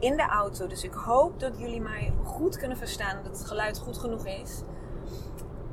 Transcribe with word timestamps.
in 0.00 0.16
de 0.16 0.26
auto. 0.28 0.66
Dus 0.66 0.84
ik 0.84 0.92
hoop 0.92 1.40
dat 1.40 1.58
jullie 1.58 1.80
mij 1.80 2.12
goed 2.24 2.56
kunnen 2.56 2.76
verstaan. 2.76 3.16
Dat 3.22 3.38
het 3.38 3.46
geluid 3.46 3.78
goed 3.78 3.98
genoeg 3.98 4.26
is. 4.26 4.62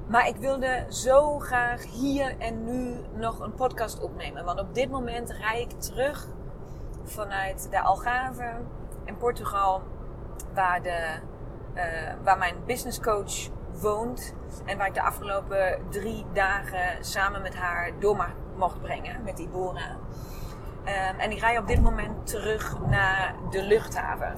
Maar 0.08 0.28
ik 0.28 0.36
wilde 0.36 0.86
zo 0.90 1.40
graag 1.40 1.84
hier 1.84 2.38
en 2.38 2.64
nu 2.64 2.96
nog 3.14 3.40
een 3.40 3.54
podcast 3.54 4.00
opnemen. 4.00 4.46
Want 4.46 4.60
op 4.60 4.74
dit 4.74 4.90
moment 4.90 5.30
rij 5.30 5.62
ik 5.62 5.72
terug 5.72 6.28
vanuit 7.04 7.68
de 7.72 7.82
Algarve 7.82 8.54
in 9.06 9.18
Portugal. 9.18 9.82
Waar, 10.54 10.82
de, 10.82 11.20
uh, 11.76 11.84
waar 12.24 12.38
mijn 12.38 12.56
business 12.66 13.00
coach 13.00 13.50
woont. 13.82 14.36
En 14.66 14.78
waar 14.78 14.88
ik 14.88 14.94
de 14.94 15.02
afgelopen 15.02 15.80
drie 15.90 16.26
dagen 16.34 17.06
samen 17.06 17.42
met 17.42 17.56
haar 17.56 17.92
door 18.00 18.34
mocht 18.56 18.82
brengen. 18.82 19.24
Met 19.24 19.40
Ibora. 19.40 19.98
Um, 20.88 21.20
en 21.20 21.32
ik 21.32 21.40
rij 21.40 21.58
op 21.58 21.68
dit 21.68 21.82
moment 21.82 22.28
terug 22.28 22.80
naar 22.80 23.36
de 23.50 23.64
luchthaven. 23.64 24.36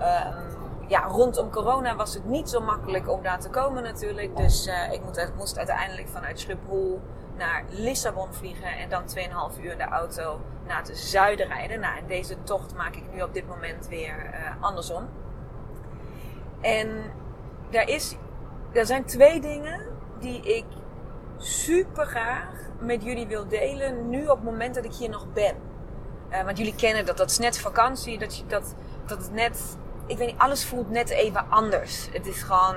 Um, 0.00 0.62
ja, 0.88 1.00
rondom 1.00 1.50
corona 1.50 1.96
was 1.96 2.14
het 2.14 2.24
niet 2.24 2.48
zo 2.48 2.60
makkelijk 2.60 3.10
om 3.10 3.22
daar 3.22 3.40
te 3.40 3.50
komen 3.50 3.82
natuurlijk. 3.82 4.36
Dus 4.36 4.66
uh, 4.66 4.92
ik 4.92 5.02
moest, 5.02 5.32
moest, 5.36 5.58
uiteindelijk 5.58 6.08
vanuit 6.08 6.40
Schiphol 6.40 7.00
naar 7.36 7.64
Lissabon 7.68 8.34
vliegen. 8.34 8.76
En 8.76 8.88
dan 8.88 9.02
2,5 9.54 9.62
uur 9.62 9.76
de 9.76 9.84
auto 9.84 10.40
naar 10.66 10.76
het 10.76 10.98
zuiden 10.98 11.46
rijden. 11.46 11.80
Nou, 11.80 12.06
deze 12.06 12.42
tocht 12.42 12.74
maak 12.74 12.94
ik 12.94 13.04
nu 13.12 13.22
op 13.22 13.34
dit 13.34 13.48
moment 13.48 13.88
weer 13.88 14.30
uh, 14.32 14.64
andersom. 14.64 15.08
En 16.60 16.88
er, 17.70 17.88
is, 17.88 18.16
er 18.72 18.86
zijn 18.86 19.04
twee 19.04 19.40
dingen 19.40 19.86
die 20.18 20.56
ik 20.56 20.64
super 21.36 22.06
graag 22.06 22.70
met 22.80 23.04
jullie 23.04 23.26
wil 23.26 23.48
delen. 23.48 24.08
Nu 24.08 24.22
op 24.22 24.36
het 24.36 24.44
moment 24.44 24.74
dat 24.74 24.84
ik 24.84 24.94
hier 24.94 25.10
nog 25.10 25.32
ben. 25.32 25.70
Uh, 26.32 26.44
want 26.44 26.58
jullie 26.58 26.74
kennen 26.74 27.06
dat, 27.06 27.16
dat 27.16 27.38
net 27.38 27.58
vakantie, 27.58 28.18
dat, 28.18 28.36
je, 28.36 28.46
dat, 28.46 28.74
dat 29.06 29.18
het 29.18 29.32
net, 29.32 29.76
ik 30.06 30.18
weet 30.18 30.26
niet, 30.26 30.38
alles 30.38 30.64
voelt 30.64 30.90
net 30.90 31.10
even 31.10 31.50
anders. 31.50 32.08
Het 32.12 32.26
is 32.26 32.42
gewoon, 32.42 32.76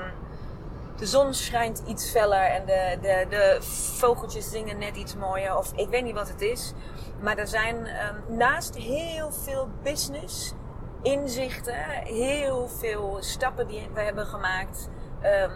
de 0.96 1.06
zon 1.06 1.34
schijnt 1.34 1.84
iets 1.88 2.10
feller 2.10 2.44
en 2.44 2.66
de, 2.66 2.98
de, 3.02 3.26
de 3.30 3.58
vogeltjes 3.98 4.50
zingen 4.50 4.78
net 4.78 4.96
iets 4.96 5.16
mooier. 5.16 5.58
Of 5.58 5.72
ik 5.76 5.90
weet 5.90 6.04
niet 6.04 6.14
wat 6.14 6.30
het 6.30 6.42
is. 6.42 6.74
Maar 7.22 7.38
er 7.38 7.48
zijn 7.48 7.76
um, 7.76 8.38
naast 8.38 8.76
heel 8.76 9.32
veel 9.32 9.70
business, 9.84 10.54
inzichten, 11.02 11.84
heel 12.04 12.68
veel 12.68 13.18
stappen 13.20 13.68
die 13.68 13.90
we 13.94 14.02
hebben 14.02 14.26
gemaakt. 14.26 14.90
Um, 15.24 15.52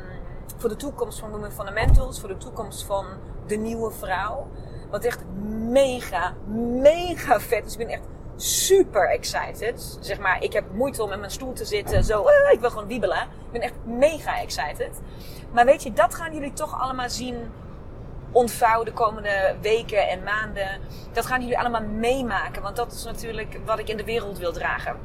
voor 0.57 0.69
de 0.69 0.75
toekomst 0.75 1.19
van 1.19 1.29
Women 1.29 1.52
Fundamentals, 1.52 2.19
voor 2.19 2.29
de 2.29 2.38
toekomst 2.38 2.84
van 2.84 3.06
de 3.47 3.56
nieuwe 3.56 3.91
vrouw. 3.91 4.47
Wat 4.89 5.03
echt 5.03 5.23
mega, 5.69 6.33
mega 6.81 7.39
vet 7.39 7.66
is. 7.66 7.72
Ik 7.72 7.77
ben 7.77 7.89
echt 7.89 8.07
super 8.35 9.09
excited. 9.09 9.97
Zeg 10.01 10.19
maar, 10.19 10.44
ik 10.44 10.53
heb 10.53 10.72
moeite 10.73 11.03
om 11.03 11.11
in 11.11 11.19
mijn 11.19 11.31
stoel 11.31 11.53
te 11.53 11.66
zitten. 11.66 12.03
Zo, 12.03 12.22
uh, 12.22 12.51
ik 12.51 12.59
wil 12.59 12.69
gewoon 12.69 12.88
wiebelen. 12.88 13.22
Ik 13.22 13.51
ben 13.51 13.61
echt 13.61 13.73
mega 13.83 14.39
excited. 14.41 15.01
Maar 15.51 15.66
weet 15.66 15.83
je, 15.83 15.94
dat 15.94 16.16
gaan 16.16 16.33
jullie 16.33 16.53
toch 16.53 16.81
allemaal 16.81 17.09
zien 17.09 17.51
ontvouwen 18.31 18.85
de 18.85 18.94
komende 18.94 19.55
weken 19.61 20.07
en 20.07 20.23
maanden. 20.23 20.79
Dat 21.11 21.25
gaan 21.25 21.41
jullie 21.41 21.59
allemaal 21.59 21.83
meemaken. 21.83 22.61
Want 22.61 22.75
dat 22.75 22.91
is 22.91 23.03
natuurlijk 23.03 23.59
wat 23.66 23.79
ik 23.79 23.89
in 23.89 23.97
de 23.97 24.03
wereld 24.03 24.38
wil 24.38 24.51
dragen. 24.51 24.95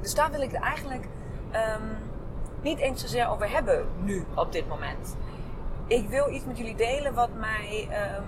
Dus 0.00 0.14
daar 0.14 0.30
wil 0.30 0.40
ik 0.40 0.50
het 0.50 0.62
eigenlijk 0.62 1.04
um, 1.52 1.96
niet 2.62 2.78
eens 2.78 3.00
zozeer 3.00 3.28
over 3.28 3.50
hebben 3.50 3.86
nu, 4.02 4.26
op 4.34 4.52
dit 4.52 4.68
moment. 4.68 5.16
Ik 5.86 6.08
wil 6.08 6.30
iets 6.30 6.44
met 6.44 6.58
jullie 6.58 6.76
delen 6.76 7.14
wat 7.14 7.30
mij 7.34 7.88
um, 8.16 8.24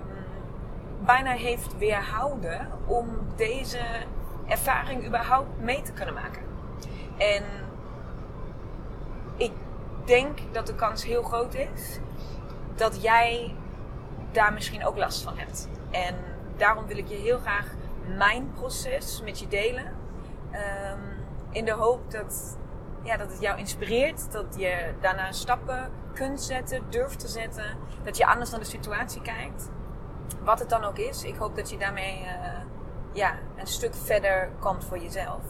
bijna 1.05 1.31
heeft 1.31 1.79
weerhouden 1.79 2.69
om 2.87 3.09
deze 3.37 3.81
ervaring 4.47 5.07
überhaupt 5.07 5.61
mee 5.61 5.83
te 5.83 5.93
kunnen 5.93 6.15
maken. 6.15 6.43
En 7.19 7.45
ik 9.37 9.53
denk 10.05 10.39
dat 10.53 10.67
de 10.67 10.75
kans 10.75 11.05
heel 11.05 11.23
groot 11.23 11.55
is 11.55 11.99
dat 12.75 13.03
jij 13.03 13.55
daar 14.33 14.53
misschien 14.53 14.87
ook 14.87 14.97
last 14.97 15.23
van 15.23 15.39
hebt. 15.39 15.69
En 15.91 16.15
daarom 16.57 16.87
wil 16.87 16.97
ik 16.97 17.09
je 17.09 17.17
heel 17.17 17.39
graag 17.39 17.67
mijn 18.17 18.53
proces 18.55 19.23
met 19.23 19.39
je 19.39 19.49
delen. 19.49 19.84
Um, 20.53 21.25
in 21.51 21.65
de 21.65 21.73
hoop 21.73 22.11
dat, 22.11 22.59
ja, 23.03 23.17
dat 23.17 23.31
het 23.31 23.41
jou 23.41 23.59
inspireert. 23.59 24.33
Dat 24.33 24.55
je 24.59 24.95
daarna 25.01 25.33
stappen 25.33 25.91
kunt 26.15 26.43
zetten, 26.43 26.83
durft 26.91 27.19
te 27.19 27.28
zetten. 27.28 27.77
Dat 28.03 28.17
je 28.17 28.27
anders 28.27 28.51
naar 28.51 28.61
de 28.61 28.67
situatie 28.67 29.23
kijkt 29.23 29.71
wat 30.45 30.59
het 30.59 30.69
dan 30.69 30.85
ook 30.85 30.99
is, 30.99 31.25
ik 31.25 31.37
hoop 31.37 31.57
dat 31.57 31.71
je 31.71 31.79
daarmee 31.79 32.21
uh, 32.21 32.31
ja, 33.13 33.35
een 33.57 33.67
stuk 33.67 33.95
verder 33.95 34.51
komt 34.59 34.85
voor 34.85 34.99
jezelf. 34.99 35.43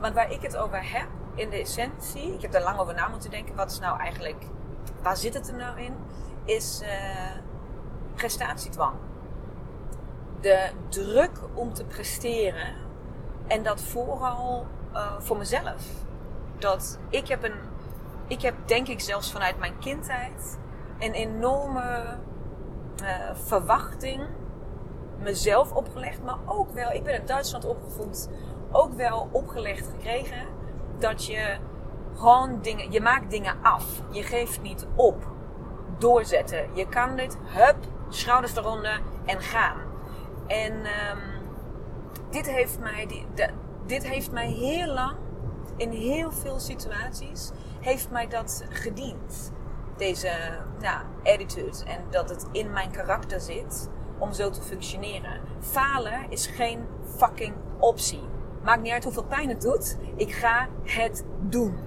Want 0.00 0.14
waar 0.14 0.30
ik 0.30 0.42
het 0.42 0.56
over 0.56 0.92
heb, 0.92 1.08
in 1.34 1.50
de 1.50 1.60
essentie, 1.60 2.34
ik 2.34 2.42
heb 2.42 2.52
daar 2.52 2.62
lang 2.62 2.78
over 2.78 2.94
na 2.94 3.08
moeten 3.08 3.30
denken, 3.30 3.54
wat 3.54 3.70
is 3.70 3.78
nou 3.78 3.98
eigenlijk, 3.98 4.44
waar 5.02 5.16
zit 5.16 5.34
het 5.34 5.48
er 5.48 5.54
nou 5.54 5.80
in, 5.80 5.94
is 6.44 6.80
uh, 6.82 6.88
prestatiedwang. 8.14 8.94
De 10.40 10.70
druk 10.88 11.38
om 11.54 11.72
te 11.72 11.84
presteren 11.84 12.74
en 13.46 13.62
dat 13.62 13.82
vooral 13.82 14.66
uh, 14.92 15.12
voor 15.18 15.36
mezelf. 15.36 15.86
Dat 16.58 16.98
ik 17.08 17.28
heb 17.28 17.44
een, 17.44 17.58
ik 18.26 18.42
heb 18.42 18.54
denk 18.66 18.88
ik 18.88 19.00
zelfs 19.00 19.32
vanuit 19.32 19.58
mijn 19.58 19.78
kindheid 19.78 20.58
een 20.98 21.12
enorme 21.12 22.18
uh, 23.02 23.08
verwachting 23.32 24.22
mezelf 25.18 25.72
opgelegd, 25.72 26.22
maar 26.22 26.38
ook 26.46 26.70
wel, 26.70 26.90
ik 26.90 27.02
ben 27.02 27.14
in 27.14 27.26
Duitsland 27.26 27.64
opgevoed, 27.64 28.28
ook 28.72 28.92
wel 28.92 29.28
opgelegd 29.32 29.86
gekregen 29.86 30.46
dat 30.98 31.26
je 31.26 31.56
gewoon 32.14 32.60
dingen, 32.62 32.92
je 32.92 33.00
maakt 33.00 33.30
dingen 33.30 33.56
af. 33.62 33.84
Je 34.10 34.22
geeft 34.22 34.62
niet 34.62 34.86
op. 34.94 35.32
Doorzetten. 35.98 36.68
Je 36.74 36.88
kan 36.88 37.16
dit, 37.16 37.38
hup, 37.44 37.76
schouders 38.08 38.56
eronder 38.56 39.00
en 39.24 39.40
gaan. 39.40 39.76
En 40.46 40.72
um, 40.72 41.22
dit, 42.30 42.50
heeft 42.50 42.78
mij, 42.78 43.26
dit 43.86 44.08
heeft 44.08 44.32
mij 44.32 44.48
heel 44.48 44.86
lang, 44.86 45.16
in 45.76 45.90
heel 45.90 46.32
veel 46.32 46.58
situaties, 46.58 47.50
heeft 47.80 48.10
mij 48.10 48.28
dat 48.28 48.64
gediend 48.68 49.52
deze 49.96 50.30
nou, 50.80 50.98
attitude 51.22 51.84
en 51.86 52.00
dat 52.10 52.28
het 52.28 52.46
in 52.52 52.72
mijn 52.72 52.90
karakter 52.90 53.40
zit 53.40 53.88
om 54.18 54.32
zo 54.32 54.50
te 54.50 54.62
functioneren. 54.62 55.40
Falen 55.60 56.26
is 56.28 56.46
geen 56.46 56.86
fucking 57.16 57.54
optie. 57.78 58.22
Maakt 58.62 58.82
niet 58.82 58.92
uit 58.92 59.04
hoeveel 59.04 59.24
pijn 59.24 59.48
het 59.48 59.60
doet. 59.60 59.96
Ik 60.16 60.32
ga 60.32 60.68
het 60.82 61.24
doen. 61.40 61.78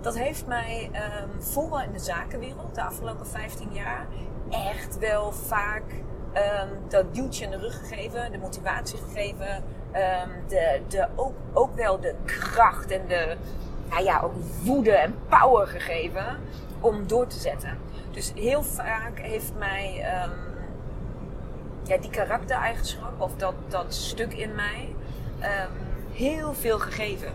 Dat 0.00 0.18
heeft 0.18 0.46
mij 0.46 0.90
um, 0.92 1.42
vooral 1.42 1.80
in 1.80 1.92
de 1.92 1.98
zakenwereld 1.98 2.74
de 2.74 2.82
afgelopen 2.82 3.26
15 3.26 3.72
jaar 3.72 4.06
echt 4.50 4.98
wel 4.98 5.32
vaak 5.32 5.82
um, 6.34 6.88
dat 6.88 7.14
duwtje 7.14 7.44
in 7.44 7.50
de 7.50 7.56
rug 7.56 7.78
gegeven, 7.78 8.32
de 8.32 8.38
motivatie 8.38 8.98
gegeven, 8.98 9.54
um, 9.56 10.48
de, 10.48 10.80
de, 10.88 11.08
ook, 11.16 11.34
ook 11.52 11.74
wel 11.74 12.00
de 12.00 12.14
kracht 12.24 12.90
en 12.90 13.02
de 13.08 13.36
nou 13.90 14.04
ja, 14.04 14.20
ook 14.20 14.32
woede 14.62 14.90
en 14.90 15.14
power 15.28 15.66
gegeven 15.66 16.36
om 16.80 17.06
door 17.06 17.26
te 17.26 17.38
zetten. 17.38 17.78
Dus 18.10 18.32
heel 18.34 18.62
vaak 18.62 19.18
heeft 19.18 19.52
mij 19.58 20.04
um, 20.24 20.32
ja, 21.82 21.96
die 21.96 22.10
karaktereigenschap 22.10 23.20
of 23.20 23.36
dat, 23.36 23.54
dat 23.68 23.94
stuk 23.94 24.32
in 24.32 24.54
mij 24.54 24.94
um, 25.40 25.70
heel 26.12 26.54
veel 26.54 26.78
gegeven. 26.78 27.32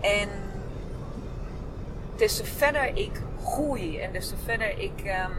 En 0.00 0.28
des 2.16 2.36
te 2.36 2.44
verder 2.44 2.96
ik 2.96 3.20
groei 3.44 3.98
en 3.98 4.12
des 4.12 4.28
te 4.28 4.36
verder 4.44 4.78
ik 4.78 5.00
ehm, 5.04 5.32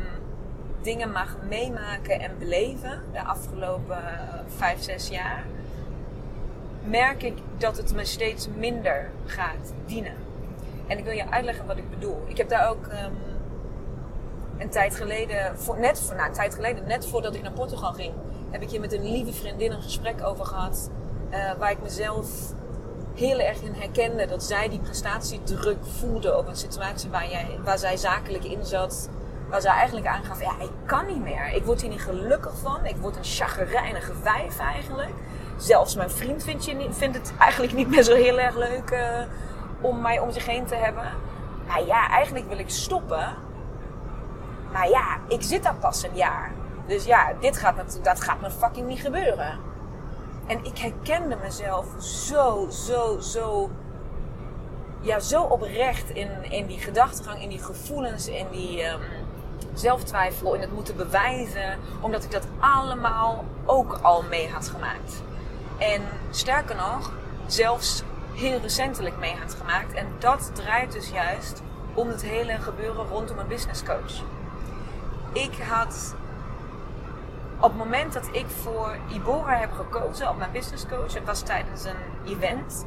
dingen 0.81 1.11
mag 1.11 1.35
meemaken 1.49 2.19
en 2.19 2.37
beleven 2.39 3.01
de 3.11 3.23
afgelopen 3.23 4.03
vijf, 4.57 4.83
zes 4.83 5.07
jaar, 5.07 5.43
merk 6.83 7.23
ik 7.23 7.37
dat 7.57 7.77
het 7.77 7.93
me 7.93 8.05
steeds 8.05 8.47
minder 8.57 9.09
gaat 9.25 9.73
dienen. 9.85 10.15
En 10.87 10.97
ik 10.97 11.03
wil 11.03 11.13
je 11.13 11.29
uitleggen 11.29 11.65
wat 11.65 11.77
ik 11.77 11.89
bedoel. 11.89 12.23
Ik 12.27 12.37
heb 12.37 12.49
daar 12.49 12.69
ook 12.69 12.87
ehm, 12.87 13.11
een 14.57 14.69
tijd 14.69 14.95
geleden, 14.95 15.55
net, 15.77 15.99
voor, 15.99 16.15
nou, 16.15 16.27
een 16.27 16.33
tijd 16.33 16.55
geleden, 16.55 16.87
net 16.87 17.07
voordat 17.07 17.35
ik 17.35 17.41
naar 17.41 17.51
Portugal 17.51 17.93
ging, 17.93 18.13
heb 18.49 18.61
ik 18.61 18.69
hier 18.69 18.79
met 18.79 18.93
een 18.93 19.11
lieve 19.11 19.33
vriendin 19.33 19.71
een 19.71 19.81
gesprek 19.81 20.23
over 20.23 20.45
gehad. 20.45 20.89
Uh, 21.31 21.51
waar 21.57 21.71
ik 21.71 21.81
mezelf 21.81 22.53
heel 23.15 23.39
erg 23.39 23.61
in 23.61 23.73
herkende 23.73 24.25
dat 24.25 24.43
zij 24.43 24.69
die 24.69 24.79
prestatiedruk 24.79 25.85
voelde 25.85 26.37
op 26.37 26.47
een 26.47 26.55
situatie 26.55 27.09
waar, 27.09 27.29
jij, 27.29 27.59
waar 27.63 27.77
zij 27.77 27.97
zakelijk 27.97 28.43
in 28.43 28.65
zat. 28.65 29.09
Waar 29.49 29.61
zij 29.61 29.71
eigenlijk 29.71 30.07
aangaf, 30.07 30.41
ja, 30.41 30.51
ik 30.59 30.71
kan 30.85 31.05
niet 31.05 31.21
meer. 31.21 31.53
Ik 31.53 31.63
word 31.63 31.81
hier 31.81 31.89
niet 31.89 32.01
gelukkig 32.01 32.57
van. 32.61 32.85
Ik 32.85 32.95
word 32.95 33.15
een 33.15 33.23
chagrijnige 33.23 34.13
vijf 34.21 34.59
eigenlijk. 34.59 35.13
Zelfs 35.57 35.95
mijn 35.95 36.09
vriend 36.09 36.43
vindt, 36.43 36.65
je 36.65 36.87
vindt 36.91 37.17
het 37.17 37.33
eigenlijk 37.39 37.73
niet 37.73 37.87
meer 37.87 38.03
zo 38.03 38.15
heel 38.15 38.39
erg 38.39 38.55
leuk 38.55 38.91
uh, 38.91 38.99
om 39.81 40.01
mij 40.01 40.19
om 40.19 40.31
zich 40.31 40.45
heen 40.45 40.65
te 40.65 40.75
hebben. 40.75 41.11
Nou 41.67 41.85
ja, 41.85 42.09
eigenlijk 42.09 42.47
wil 42.47 42.59
ik 42.59 42.69
stoppen. 42.69 43.35
Maar 44.71 44.89
ja, 44.89 45.17
ik 45.27 45.41
zit 45.41 45.63
daar 45.63 45.75
pas 45.75 46.03
een 46.03 46.15
jaar. 46.15 46.51
Dus 46.85 47.05
ja, 47.05 47.33
dit 47.39 47.57
gaat, 47.57 47.99
dat 48.03 48.21
gaat 48.21 48.41
me 48.41 48.51
fucking 48.51 48.87
niet 48.87 48.99
gebeuren. 48.99 49.59
En 50.47 50.65
ik 50.65 50.77
herkende 50.77 51.37
mezelf 51.43 51.85
zo, 51.99 52.67
zo, 52.69 53.19
zo, 53.19 53.69
ja, 55.01 55.19
zo 55.19 55.41
oprecht 55.41 56.09
in, 56.09 56.29
in 56.51 56.65
die 56.65 56.79
gedachtegang, 56.79 57.41
in 57.41 57.49
die 57.49 57.63
gevoelens, 57.63 58.27
in 58.27 58.47
die 58.51 58.83
um, 58.83 58.99
zelftwijfel, 59.73 60.53
in 60.53 60.61
het 60.61 60.73
moeten 60.73 60.95
bewijzen, 60.95 61.79
omdat 62.01 62.23
ik 62.23 62.31
dat 62.31 62.47
allemaal 62.59 63.45
ook 63.65 63.99
al 64.01 64.23
mee 64.29 64.49
had 64.49 64.67
gemaakt. 64.67 65.23
En 65.77 66.01
sterker 66.29 66.75
nog, 66.75 67.11
zelfs 67.45 68.03
heel 68.33 68.59
recentelijk 68.59 69.17
mee 69.17 69.35
had 69.35 69.53
gemaakt. 69.53 69.93
En 69.93 70.07
dat 70.19 70.51
draait 70.53 70.91
dus 70.91 71.09
juist 71.09 71.61
om 71.93 72.07
het 72.07 72.21
hele 72.21 72.53
gebeuren 72.53 73.07
rondom 73.07 73.37
een 73.37 73.47
business 73.47 73.83
coach. 73.83 74.23
Ik 75.33 75.53
had 75.69 76.15
op 77.59 77.69
het 77.69 77.77
moment 77.77 78.13
dat 78.13 78.29
ik 78.31 78.45
voor 78.47 78.97
Ibora 79.07 79.57
heb 79.57 79.71
gekozen 79.71 80.29
op 80.29 80.37
mijn 80.37 80.51
business 80.51 80.85
coach, 80.87 81.13
het 81.13 81.25
was 81.25 81.41
tijdens 81.41 81.83
een 81.83 82.31
event 82.37 82.85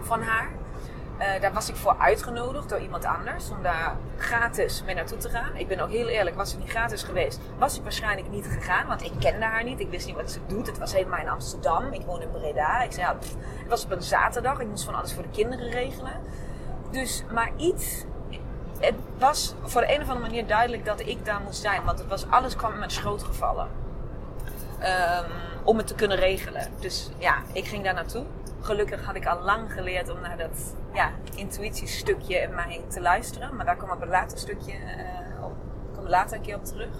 van 0.00 0.22
haar. 0.22 0.50
Uh, 1.22 1.40
daar 1.40 1.52
was 1.52 1.68
ik 1.68 1.76
voor 1.76 1.96
uitgenodigd 1.98 2.68
door 2.68 2.80
iemand 2.80 3.04
anders 3.04 3.50
om 3.50 3.62
daar 3.62 3.96
gratis 4.18 4.82
mee 4.86 4.94
naartoe 4.94 5.18
te 5.18 5.28
gaan. 5.28 5.56
Ik 5.56 5.68
ben 5.68 5.80
ook 5.80 5.90
heel 5.90 6.08
eerlijk, 6.08 6.36
was 6.36 6.50
het 6.50 6.60
niet 6.60 6.70
gratis 6.70 7.02
geweest, 7.02 7.40
was 7.58 7.76
ik 7.76 7.82
waarschijnlijk 7.82 8.30
niet 8.30 8.46
gegaan, 8.46 8.86
want 8.86 9.04
ik 9.04 9.12
kende 9.18 9.44
haar 9.44 9.64
niet. 9.64 9.80
Ik 9.80 9.90
wist 9.90 10.06
niet 10.06 10.16
wat 10.16 10.30
ze 10.30 10.38
doet. 10.46 10.66
Het 10.66 10.78
was 10.78 10.92
helemaal 10.92 11.20
in 11.20 11.28
Amsterdam. 11.28 11.92
Ik 11.92 12.02
woon 12.02 12.22
in 12.22 12.30
Breda. 12.30 12.82
Ik 12.82 12.92
zei, 12.92 13.06
ja, 13.06 13.16
het 13.18 13.68
was 13.68 13.84
op 13.84 13.90
een 13.90 14.02
zaterdag. 14.02 14.60
Ik 14.60 14.68
moest 14.68 14.84
van 14.84 14.94
alles 14.94 15.12
voor 15.12 15.22
de 15.22 15.28
kinderen 15.28 15.70
regelen. 15.70 16.12
Dus, 16.90 17.24
maar 17.32 17.50
iets 17.56 18.04
het 18.80 18.94
was 19.18 19.54
voor 19.62 19.80
de 19.80 19.94
een 19.94 20.00
of 20.00 20.08
andere 20.08 20.26
manier 20.26 20.46
duidelijk 20.46 20.84
dat 20.84 21.00
ik 21.00 21.24
daar 21.24 21.40
moest 21.40 21.60
zijn. 21.60 21.84
Want 21.84 21.98
het 21.98 22.08
was, 22.08 22.26
alles 22.30 22.56
kwam 22.56 22.78
mijn 22.78 22.90
schoot 22.90 23.22
gevallen. 23.22 23.68
Um, 24.80 25.30
om 25.64 25.76
het 25.76 25.86
te 25.86 25.94
kunnen 25.94 26.16
regelen. 26.16 26.68
Dus 26.80 27.10
ja, 27.18 27.36
ik 27.52 27.66
ging 27.66 27.84
daar 27.84 27.94
naartoe. 27.94 28.24
Gelukkig 28.62 29.04
had 29.04 29.14
ik 29.14 29.26
al 29.26 29.42
lang 29.42 29.72
geleerd 29.72 30.08
om 30.08 30.20
naar 30.20 30.36
dat 30.36 30.74
ja, 30.92 31.10
intuïtiestukje 31.36 32.36
in 32.36 32.54
mij 32.54 32.84
te 32.88 33.00
luisteren. 33.00 33.56
Maar 33.56 33.64
daar 33.64 33.76
kom 33.76 33.90
ik 33.90 34.00
een 34.00 34.08
later 34.08 34.38
stukje. 34.38 34.72
Ik 34.72 34.78
kom 35.94 36.06
later 36.06 36.36
een 36.36 36.42
keer 36.42 36.56
op 36.56 36.64
terug. 36.64 36.94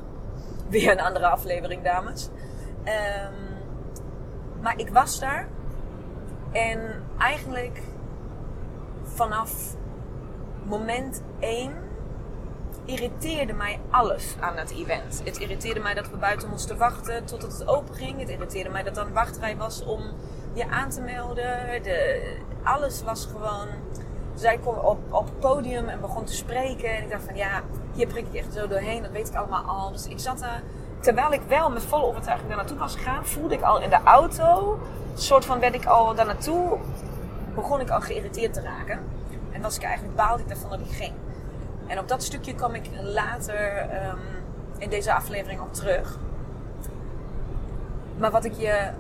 Weer 0.69 0.91
een 0.91 1.01
andere 1.01 1.27
aflevering, 1.27 1.83
dames. 1.83 2.29
Um, 2.85 3.53
maar 4.61 4.79
ik 4.79 4.89
was 4.89 5.21
daar. 5.21 5.49
En 6.53 7.05
eigenlijk 7.19 7.83
vanaf 9.03 9.77
moment 10.65 11.23
1 11.39 11.73
irriteerde 12.85 13.53
mij 13.53 13.81
alles 13.91 14.37
aan 14.41 14.57
het 14.57 14.71
event. 14.71 15.23
Het 15.25 15.39
irriteerde 15.39 15.81
mij 15.81 15.95
dat 15.95 16.11
we 16.11 16.17
buiten 16.17 16.49
moesten 16.49 16.79
wachten 16.79 17.25
tot 17.25 17.43
het 17.43 17.67
open 17.67 17.95
ging. 17.95 18.21
Het 18.21 18.29
irriteerde 18.29 18.71
mij 18.71 18.83
dat 18.83 18.97
er 18.97 19.07
een 19.07 19.13
wachtrij 19.13 19.57
was 19.57 19.85
om 19.85 20.01
je 20.53 20.69
aan 20.69 20.89
te 20.91 21.01
melden. 21.01 21.83
De, 21.83 22.23
alles 22.63 23.03
was 23.03 23.29
gewoon. 23.33 23.69
Zij 24.35 24.59
kwam 24.59 24.75
op, 24.75 24.99
op 25.11 25.25
het 25.25 25.39
podium 25.39 25.89
en 25.89 26.01
begon 26.01 26.25
te 26.25 26.35
spreken. 26.35 26.97
En 26.97 27.03
ik 27.03 27.11
dacht 27.11 27.25
van 27.25 27.37
ja, 27.37 27.63
hier 27.95 28.07
prik 28.07 28.27
ik 28.31 28.35
echt 28.35 28.53
zo 28.53 28.69
doorheen. 28.69 29.03
Dat 29.03 29.11
weet 29.11 29.29
ik 29.29 29.35
allemaal 29.35 29.65
al. 29.65 29.93
Dus 29.93 30.07
ik 30.07 30.19
zat 30.19 30.39
daar. 30.39 30.63
Terwijl 31.01 31.33
ik 31.33 31.43
wel 31.49 31.71
met 31.71 31.83
volle 31.83 32.05
overtuiging 32.05 32.49
daar 32.49 32.59
naartoe 32.59 32.79
was 32.79 32.97
gegaan, 32.97 33.27
voelde 33.27 33.55
ik 33.55 33.63
al 33.63 33.81
in 33.81 33.91
de 33.91 34.01
auto. 34.05 34.79
Soort 35.15 35.45
van 35.45 35.61
werd 35.61 35.75
ik 35.75 35.87
al 35.87 36.15
daar 36.15 36.27
naartoe. 36.27 36.79
Begon 37.55 37.81
ik 37.81 37.91
al 37.91 38.01
geïrriteerd 38.01 38.53
te 38.53 38.61
raken. 38.61 39.01
En 39.53 39.63
was 39.63 39.77
ik 39.77 39.83
eigenlijk 39.83 40.17
baalde 40.17 40.43
ik 40.43 40.49
daarvan 40.49 40.71
dat 40.71 40.81
ik 40.81 40.91
ging. 40.91 41.13
En 41.87 41.99
op 41.99 42.09
dat 42.09 42.23
stukje 42.23 42.55
kom 42.55 42.75
ik 42.75 42.91
later 43.03 43.83
um, 43.83 44.19
in 44.79 44.91
deze 44.91 45.15
aflevering 45.15 45.61
op 45.61 45.75
terug. 45.75 46.19
Maar 48.19 48.31
wat 48.31 48.45
ik 48.45 48.53
je 48.53 48.91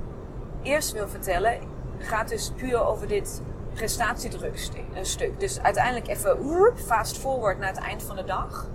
eerst 0.62 0.92
wil 0.92 1.08
vertellen, 1.08 1.58
gaat 1.98 2.28
dus 2.28 2.52
puur 2.56 2.86
over 2.86 3.08
dit 3.08 3.42
prestatiedrukstuk. 3.74 5.40
Dus 5.40 5.60
uiteindelijk 5.60 6.08
even 6.08 6.38
fast 6.74 7.18
forward 7.18 7.58
naar 7.58 7.68
het 7.68 7.78
eind 7.78 8.02
van 8.02 8.16
de 8.16 8.24
dag. 8.24 8.66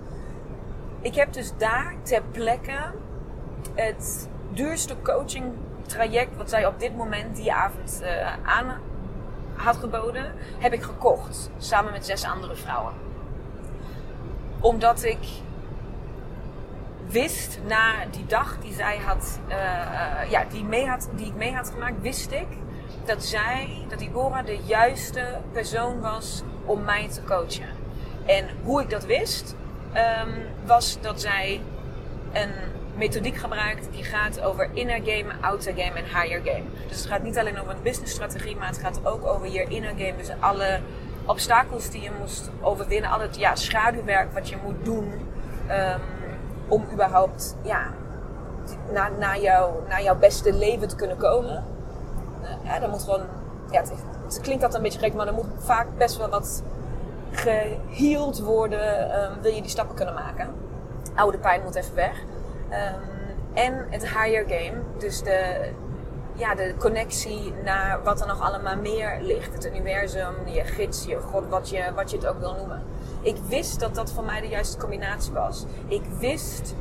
Ik 1.00 1.14
heb 1.14 1.32
dus 1.32 1.52
daar 1.56 1.94
ter 2.02 2.22
plekke 2.30 2.76
het 3.74 4.28
duurste 4.52 4.96
coaching 5.02 5.52
traject 5.86 6.36
wat 6.36 6.50
zij 6.50 6.66
op 6.66 6.80
dit 6.80 6.96
moment 6.96 7.36
die 7.36 7.52
avond 7.52 8.00
uh, 8.02 8.32
aan 8.42 8.80
had 9.54 9.76
geboden, 9.76 10.32
heb 10.58 10.72
ik 10.72 10.82
gekocht. 10.82 11.50
Samen 11.58 11.92
met 11.92 12.06
zes 12.06 12.24
andere 12.24 12.56
vrouwen. 12.56 12.92
Omdat 14.60 15.04
ik 15.04 15.26
wist 17.10 17.58
na 17.66 17.92
die 18.10 18.26
dag 18.26 18.58
die 18.60 18.72
zij 18.72 18.98
had, 18.98 19.38
uh, 19.48 19.54
uh, 19.54 20.30
ja, 20.30 20.44
die, 20.44 20.64
mee 20.64 20.86
had, 20.86 21.08
die 21.14 21.26
ik 21.26 21.34
mee 21.34 21.54
had 21.54 21.70
gemaakt, 21.70 22.00
wist 22.00 22.30
ik 22.30 22.46
dat 23.04 23.24
zij, 23.24 23.84
dat 23.88 24.00
Igora 24.00 24.42
de 24.42 24.58
juiste 24.64 25.38
persoon 25.52 26.00
was 26.00 26.42
om 26.64 26.84
mij 26.84 27.08
te 27.08 27.24
coachen. 27.24 27.68
En 28.26 28.48
hoe 28.62 28.82
ik 28.82 28.90
dat 28.90 29.04
wist, 29.04 29.54
um, 29.94 30.34
was 30.66 30.98
dat 31.00 31.20
zij 31.20 31.60
een 32.32 32.50
methodiek 32.94 33.36
gebruikt 33.36 33.88
die 33.92 34.04
gaat 34.04 34.40
over 34.40 34.70
inner 34.72 35.00
game, 35.04 35.32
outer 35.40 35.72
game 35.76 35.98
en 35.98 36.04
higher 36.04 36.40
game. 36.44 36.64
Dus 36.88 36.96
het 36.96 37.06
gaat 37.06 37.22
niet 37.22 37.38
alleen 37.38 37.60
over 37.60 37.74
een 37.74 37.82
businessstrategie, 37.82 38.56
maar 38.56 38.68
het 38.68 38.78
gaat 38.78 39.06
ook 39.06 39.26
over 39.26 39.48
je 39.48 39.64
inner 39.64 39.94
game. 39.96 40.16
Dus 40.16 40.30
alle 40.40 40.80
obstakels 41.26 41.90
die 41.90 42.02
je 42.02 42.10
moest 42.18 42.50
overwinnen, 42.60 43.10
al 43.10 43.20
het 43.20 43.36
ja, 43.36 43.54
schaduwwerk 43.54 44.32
wat 44.32 44.48
je 44.48 44.56
moet 44.64 44.84
doen 44.84 45.12
um, 45.70 46.00
om 46.68 46.84
überhaupt 46.92 47.56
ja, 47.62 47.82
naar, 49.18 49.40
jou, 49.40 49.72
naar 49.88 50.02
jouw 50.02 50.16
beste 50.16 50.52
leven 50.52 50.88
te 50.88 50.96
kunnen 50.96 51.16
komen. 51.16 51.64
Ja, 52.64 52.78
dan 52.78 52.90
moet 52.90 53.02
gewoon, 53.02 53.22
ja, 53.70 53.80
het, 53.80 53.92
het, 54.24 54.40
klinkt 54.40 54.62
dat 54.62 54.74
een 54.74 54.82
beetje 54.82 54.98
gek, 54.98 55.14
maar 55.14 55.26
er 55.26 55.34
moet 55.34 55.46
vaak 55.58 55.86
best 55.96 56.16
wel 56.16 56.28
wat 56.28 56.62
geheeld 57.30 58.40
worden, 58.40 59.22
um, 59.22 59.42
wil 59.42 59.52
je 59.52 59.60
die 59.60 59.70
stappen 59.70 59.94
kunnen 59.94 60.14
maken. 60.14 60.54
Oude 61.14 61.38
pijn 61.38 61.62
moet 61.62 61.74
even 61.74 61.94
weg. 61.94 62.20
Um, 62.70 63.18
en 63.54 63.86
het 63.90 64.02
higher 64.02 64.44
game, 64.48 64.82
dus 64.98 65.22
de, 65.22 65.70
ja, 66.34 66.54
de 66.54 66.74
connectie 66.78 67.54
naar 67.64 68.02
wat 68.02 68.20
er 68.20 68.26
nog 68.26 68.40
allemaal 68.40 68.76
meer 68.76 69.18
ligt. 69.20 69.52
Het 69.52 69.66
universum, 69.66 70.34
je 70.44 70.64
gids, 70.64 71.04
je 71.04 71.20
god, 71.20 71.48
wat 71.48 71.68
je, 71.68 71.84
wat 71.94 72.10
je 72.10 72.16
het 72.16 72.26
ook 72.26 72.38
wil 72.38 72.54
noemen. 72.54 72.82
Ik 73.28 73.36
wist 73.48 73.80
dat 73.80 73.94
dat 73.94 74.12
voor 74.12 74.24
mij 74.24 74.40
de 74.40 74.48
juiste 74.48 74.78
combinatie 74.78 75.32
was. 75.32 75.64
Ik 75.88 76.02
wist 76.18 76.74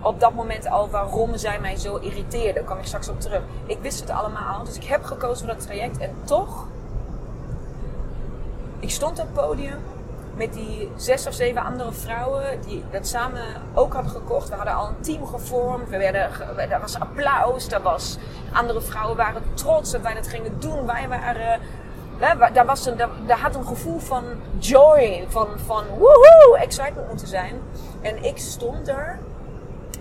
op 0.00 0.20
dat 0.20 0.34
moment 0.34 0.68
al 0.68 0.90
waarom 0.90 1.36
zij 1.36 1.60
mij 1.60 1.76
zo 1.76 1.96
irriteerde. 1.96 2.52
Daar 2.52 2.68
kom 2.68 2.78
ik 2.78 2.86
straks 2.86 3.08
op 3.08 3.20
terug. 3.20 3.42
Ik 3.66 3.78
wist 3.80 4.00
het 4.00 4.10
allemaal, 4.10 4.64
dus 4.64 4.76
ik 4.76 4.84
heb 4.84 5.04
gekozen 5.04 5.46
voor 5.46 5.54
dat 5.54 5.66
traject. 5.66 5.98
En 5.98 6.14
toch, 6.24 6.66
ik 8.80 8.90
stond 8.90 9.18
op 9.18 9.24
het 9.24 9.34
podium 9.34 9.78
met 10.36 10.52
die 10.52 10.90
zes 10.96 11.26
of 11.26 11.34
zeven 11.34 11.62
andere 11.62 11.92
vrouwen 11.92 12.60
die 12.60 12.84
dat 12.90 13.06
samen 13.06 13.44
ook 13.74 13.92
hadden 13.92 14.12
gekocht. 14.12 14.48
We 14.48 14.54
hadden 14.54 14.74
al 14.74 14.88
een 14.88 15.00
team 15.00 15.26
gevormd. 15.26 15.88
We 15.88 15.98
werden, 15.98 16.30
er 16.70 16.80
was 16.80 17.00
applaus. 17.00 17.70
Er 17.70 17.82
was, 17.82 18.18
andere 18.52 18.80
vrouwen 18.80 19.16
waren 19.16 19.42
trots 19.54 19.90
dat 19.90 20.00
wij 20.00 20.14
dat 20.14 20.28
gingen 20.28 20.60
doen. 20.60 20.86
Wij 20.86 21.08
waren. 21.08 21.60
Hè, 22.18 22.52
daar, 22.52 22.66
was 22.66 22.86
een, 22.86 22.96
daar, 22.96 23.08
daar, 23.26 23.38
had 23.38 23.54
een 23.54 23.66
gevoel 23.66 23.98
van 23.98 24.24
joy, 24.58 25.24
van, 25.28 25.48
van 25.66 25.84
woehoe, 25.98 26.58
excitement 26.58 27.08
moeten 27.08 27.26
zijn. 27.26 27.60
En 28.00 28.24
ik 28.24 28.38
stond 28.38 28.88
er 28.88 29.18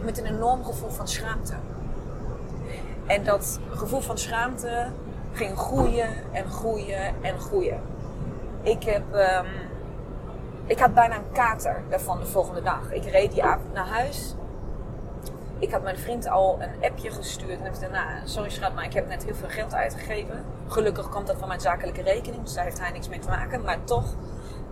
met 0.02 0.18
een 0.18 0.26
enorm 0.26 0.66
gevoel 0.66 0.90
van 0.90 1.08
schaamte. 1.08 1.54
En 3.06 3.24
dat 3.24 3.60
gevoel 3.70 4.02
van 4.02 4.18
schaamte 4.18 4.88
ging 5.34 5.58
groeien 5.58 6.10
en 6.32 6.52
groeien 6.52 7.16
en 7.22 7.40
groeien. 7.40 7.82
Ik 8.62 8.84
heb. 8.84 9.04
Um, 9.14 9.70
ik 10.66 10.80
had 10.80 10.94
bijna 10.94 11.16
een 11.16 11.32
kater 11.32 11.84
daarvan 11.90 12.20
de 12.20 12.26
volgende 12.26 12.62
dag. 12.62 12.92
Ik 12.92 13.06
reed 13.06 13.32
die 13.32 13.44
avond 13.44 13.74
naar 13.74 13.88
huis. 13.88 14.36
Ik 15.62 15.72
had 15.72 15.84
mijn 15.84 15.98
vriend 15.98 16.28
al 16.28 16.62
een 16.62 16.84
appje 16.92 17.12
gestuurd. 17.12 17.62
En 17.62 17.76
zei, 17.76 17.92
nou, 17.92 18.06
sorry 18.24 18.50
schat, 18.50 18.74
maar 18.74 18.84
ik 18.84 18.94
heb 18.94 19.08
net 19.08 19.24
heel 19.24 19.36
veel 19.36 19.50
geld 19.50 19.74
uitgegeven. 19.74 20.44
Gelukkig 20.68 21.10
komt 21.10 21.28
dat 21.28 21.38
van 21.38 21.48
mijn 21.48 21.60
zakelijke 21.60 22.02
rekening. 22.02 22.44
Dus 22.44 22.54
daar 22.54 22.64
heeft 22.64 22.80
hij 22.80 22.92
niks 22.92 23.10
mee 23.10 23.20
te 23.20 23.28
maken. 23.28 23.62
Maar 23.62 23.84
toch, 23.84 24.16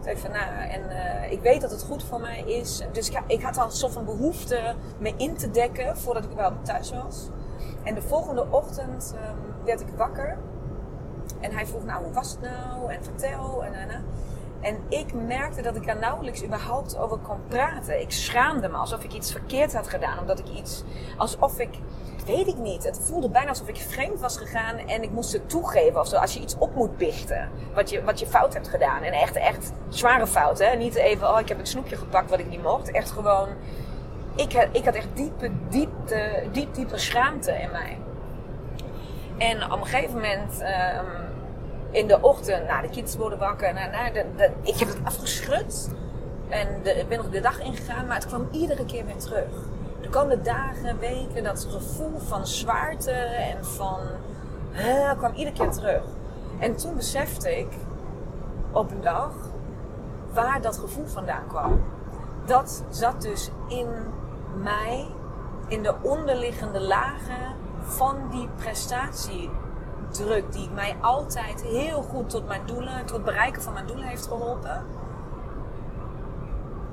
ik 0.06 0.18
van, 0.18 0.32
nou, 0.32 0.70
en 0.70 0.82
uh, 0.90 1.32
ik 1.32 1.42
weet 1.42 1.62
dat 1.62 1.72
het 1.72 1.84
goed 1.84 2.04
voor 2.04 2.20
mij 2.20 2.40
is. 2.40 2.82
Dus 2.92 3.10
ik, 3.10 3.22
ik 3.28 3.42
had 3.42 3.58
al 3.58 3.70
soort 3.70 3.94
van 3.94 4.06
behoefte 4.06 4.76
me 4.98 5.14
in 5.18 5.36
te 5.36 5.52
dekken 5.52 5.98
voordat 5.98 6.24
ik 6.24 6.32
wel 6.32 6.52
thuis 6.62 6.92
was. 6.92 7.30
En 7.84 7.96
de 7.96 8.02
volgende 8.02 8.46
ochtend 8.50 9.16
um, 9.16 9.66
werd 9.66 9.82
ik 9.82 9.88
wakker. 9.98 10.38
En 11.40 11.52
hij 11.52 11.66
vroeg, 11.66 11.86
nou, 11.86 12.04
hoe 12.04 12.14
was 12.14 12.32
het 12.32 12.42
nou? 12.42 12.92
En 12.94 13.04
vertel. 13.04 13.66
En, 13.66 13.74
en, 13.74 13.90
en. 13.90 14.06
En 14.62 14.78
ik 14.90 15.14
merkte 15.14 15.62
dat 15.62 15.76
ik 15.76 15.86
daar 15.86 16.00
nauwelijks 16.00 16.44
überhaupt 16.44 16.98
over 16.98 17.18
kon 17.18 17.38
praten. 17.48 18.02
Ik 18.02 18.12
schaamde 18.12 18.70
me 18.70 18.78
alsof 18.78 19.04
ik 19.04 19.14
iets 19.14 19.32
verkeerd 19.32 19.74
had 19.74 19.88
gedaan. 19.88 20.20
Omdat 20.20 20.40
ik 20.40 20.50
iets, 20.50 20.84
alsof 21.18 21.60
ik, 21.60 21.70
weet 22.26 22.48
ik 22.48 22.58
niet. 22.58 22.84
Het 22.84 23.00
voelde 23.04 23.30
bijna 23.30 23.50
alsof 23.50 23.68
ik 23.68 23.78
vreemd 23.78 24.20
was 24.20 24.38
gegaan 24.38 24.78
en 24.78 25.04
ik 25.04 25.12
moest 25.12 25.34
het 25.34 25.50
toegeven. 25.50 26.00
Of 26.00 26.08
zo, 26.08 26.16
als 26.16 26.34
je 26.34 26.40
iets 26.40 26.58
op 26.58 26.76
moet 26.76 26.98
biechten. 26.98 27.50
Wat 27.74 27.90
je, 27.90 28.04
wat 28.04 28.20
je 28.20 28.26
fout 28.26 28.54
hebt 28.54 28.68
gedaan. 28.68 29.02
En 29.02 29.14
echt, 29.14 29.36
echt 29.36 29.72
zware 29.90 30.28
fout. 30.28 30.60
Hè? 30.60 30.76
Niet 30.76 30.96
even, 30.96 31.30
oh 31.30 31.40
ik 31.40 31.50
heb 31.50 31.60
een 31.60 31.68
snoepje 31.68 31.96
gepakt 31.96 32.30
wat 32.30 32.40
ik 32.40 32.50
niet 32.50 32.64
mocht. 32.64 32.92
Echt 32.92 33.12
gewoon, 33.12 33.48
ik, 34.36 34.68
ik 34.72 34.86
had 34.86 34.96
echt 34.96 35.10
diepe, 35.14 35.52
diepte, 35.70 36.44
diep, 36.52 36.74
diepe 36.74 36.98
schaamte 36.98 37.52
in 37.52 37.72
mij. 37.72 37.98
En 39.38 39.72
op 39.72 39.80
een 39.80 39.88
gegeven 39.88 40.14
moment... 40.14 40.62
Um, 40.62 41.29
in 41.92 42.08
de 42.08 42.22
ochtend, 42.22 42.68
nou, 42.68 42.82
de 42.82 42.90
kids 42.90 43.16
worden 43.16 43.40
wakker. 43.40 43.74
Nou, 43.74 43.92
nou, 43.92 44.14
de, 44.14 44.52
ik 44.62 44.76
heb 44.78 44.88
het 44.88 45.00
afgeschud. 45.04 45.90
En 46.50 46.68
de, 46.84 47.06
ben 47.08 47.18
nog 47.18 47.30
de 47.30 47.42
dag 47.42 47.60
ingegaan, 47.60 48.08
maar 48.08 48.16
het 48.16 48.28
kwam 48.28 48.48
iedere 48.52 48.86
keer 48.86 49.06
weer 49.06 49.18
terug. 49.18 49.50
De 50.02 50.10
komende 50.10 50.42
dagen, 50.42 51.00
weken, 51.00 51.44
dat 51.44 51.68
gevoel 51.70 52.20
van 52.20 52.48
zwaarte 52.48 53.12
en 53.12 53.66
van... 53.66 54.00
Kwam 55.18 55.34
iedere 55.34 55.56
keer 55.56 55.70
terug. 55.70 56.04
En 56.60 56.76
toen 56.76 56.96
besefte 56.96 57.58
ik 57.58 57.68
op 58.72 58.92
een 58.92 59.02
dag 59.02 59.32
waar 60.34 60.62
dat 60.62 60.78
gevoel 60.78 61.06
vandaan 61.06 61.48
kwam. 61.48 61.82
Dat 62.46 62.84
zat 62.90 63.22
dus 63.22 63.50
in 63.68 63.88
mij, 64.56 65.06
in 65.68 65.84
de 65.84 65.94
onderliggende 66.02 66.82
lagen 66.82 67.56
van 67.82 68.16
die 68.32 68.48
prestatie 68.56 69.50
druk 70.10 70.52
die 70.52 70.70
mij 70.70 70.96
altijd 71.02 71.62
heel 71.62 72.02
goed 72.02 72.30
tot 72.30 72.48
mijn 72.48 72.62
doelen, 72.66 73.06
tot 73.06 73.16
het 73.16 73.26
bereiken 73.26 73.62
van 73.62 73.74
mijn 73.74 73.88
doelen 73.88 74.08
heeft 74.08 74.28
geholpen, 74.28 74.86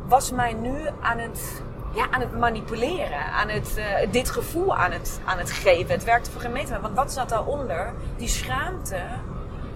was 0.07 0.31
mij 0.31 0.53
nu 0.53 0.75
aan 1.01 1.19
het, 1.19 1.63
ja, 1.95 2.11
aan 2.11 2.21
het 2.21 2.39
manipuleren, 2.39 3.25
aan 3.25 3.49
het, 3.49 3.75
uh, 3.79 4.13
dit 4.13 4.31
gevoel 4.31 4.77
aan 4.77 4.93
het, 4.93 5.21
aan 5.25 5.39
het 5.39 5.51
geven. 5.51 5.95
Het 5.95 6.05
werkte 6.05 6.31
voor 6.31 6.41
geen 6.41 6.53
meter. 6.53 6.81
Want 6.81 6.95
wat 6.97 7.13
zat 7.13 7.29
daaronder? 7.29 7.93
Die 8.17 8.29
schaamte 8.29 9.01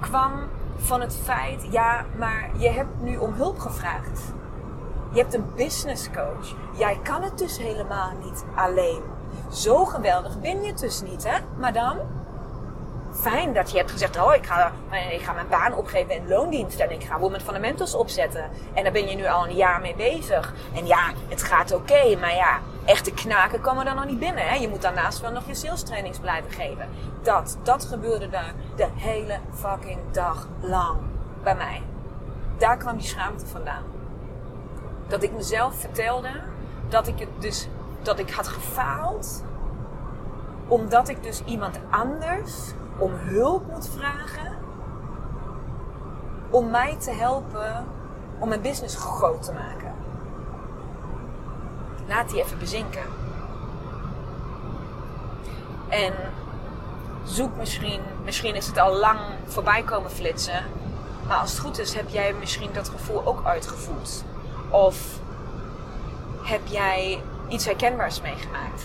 kwam 0.00 0.32
van 0.76 1.00
het 1.00 1.16
feit, 1.22 1.66
ja, 1.70 2.04
maar 2.16 2.50
je 2.56 2.68
hebt 2.68 3.00
nu 3.00 3.16
om 3.16 3.32
hulp 3.32 3.58
gevraagd. 3.58 4.32
Je 5.12 5.20
hebt 5.20 5.34
een 5.34 5.52
business 5.56 6.10
coach. 6.10 6.54
Jij 6.78 6.98
kan 7.02 7.22
het 7.22 7.38
dus 7.38 7.58
helemaal 7.58 8.12
niet 8.24 8.44
alleen. 8.54 9.02
Zo 9.52 9.84
geweldig 9.84 10.40
ben 10.40 10.62
je 10.62 10.74
dus 10.74 11.02
niet, 11.02 11.24
hè, 11.28 11.38
madame? 11.58 12.00
Fijn 13.12 13.52
dat 13.52 13.70
je 13.70 13.76
hebt 13.76 13.90
gezegd: 13.90 14.20
Oh, 14.20 14.34
ik 14.34 14.46
ga, 14.46 14.72
ik 15.10 15.20
ga 15.20 15.32
mijn 15.32 15.48
baan 15.48 15.74
opgeven 15.74 16.14
in 16.14 16.28
loondienst 16.28 16.78
en 16.78 16.90
ik 16.90 17.04
ga 17.04 17.18
Women 17.18 17.40
Fundamentals 17.40 17.94
opzetten. 17.94 18.50
En 18.74 18.82
daar 18.82 18.92
ben 18.92 19.08
je 19.08 19.16
nu 19.16 19.26
al 19.26 19.46
een 19.46 19.56
jaar 19.56 19.80
mee 19.80 19.94
bezig. 19.94 20.52
En 20.74 20.86
ja, 20.86 21.10
het 21.28 21.42
gaat 21.42 21.72
oké, 21.72 22.16
maar 22.16 22.34
ja, 22.34 22.58
echte 22.84 23.12
knaken 23.12 23.60
komen 23.60 23.84
dan 23.84 23.94
nog 23.94 24.06
niet 24.06 24.18
binnen. 24.18 24.48
Hè? 24.48 24.54
Je 24.54 24.68
moet 24.68 24.82
daarnaast 24.82 25.20
wel 25.20 25.30
nog 25.30 25.46
je 25.46 25.54
sales 25.54 25.82
trainings 25.82 26.18
blijven 26.18 26.50
geven. 26.50 26.88
Dat, 27.22 27.58
dat 27.62 27.84
gebeurde 27.84 28.28
daar 28.28 28.52
de 28.76 28.86
hele 28.94 29.38
fucking 29.54 29.98
dag 30.10 30.48
lang 30.60 30.98
bij 31.42 31.54
mij. 31.54 31.82
Daar 32.58 32.76
kwam 32.76 32.96
die 32.96 33.06
schaamte 33.06 33.46
vandaan. 33.46 33.84
Dat 35.08 35.22
ik 35.22 35.32
mezelf 35.32 35.80
vertelde 35.80 36.30
dat 36.88 37.06
ik 37.06 37.18
het 37.18 37.28
dus 37.38 37.68
dat 38.02 38.18
ik 38.18 38.30
had 38.30 38.48
gefaald 38.48 39.44
omdat 40.68 41.08
ik 41.08 41.22
dus 41.22 41.42
iemand 41.44 41.78
anders 41.90 42.72
om 43.00 43.12
hulp 43.14 43.66
moet 43.70 43.88
vragen 43.88 44.56
om 46.50 46.70
mij 46.70 46.96
te 46.96 47.10
helpen 47.10 47.86
om 48.38 48.48
mijn 48.48 48.60
business 48.60 48.96
groot 48.96 49.42
te 49.42 49.52
maken. 49.52 49.94
Laat 52.08 52.30
die 52.30 52.42
even 52.42 52.58
bezinken. 52.58 53.02
En 55.88 56.12
zoek 57.24 57.56
misschien, 57.56 58.00
misschien 58.24 58.54
is 58.54 58.66
het 58.66 58.78
al 58.78 58.96
lang 58.96 59.18
voorbij 59.44 59.82
komen 59.82 60.10
flitsen, 60.10 60.64
maar 61.26 61.36
als 61.36 61.50
het 61.50 61.60
goed 61.60 61.78
is, 61.78 61.94
heb 61.94 62.08
jij 62.08 62.34
misschien 62.38 62.72
dat 62.72 62.88
gevoel 62.88 63.26
ook 63.26 63.44
uitgevoerd. 63.44 64.24
Of 64.70 65.18
heb 66.42 66.66
jij 66.66 67.22
iets 67.48 67.64
herkenbaars 67.64 68.20
meegemaakt? 68.20 68.82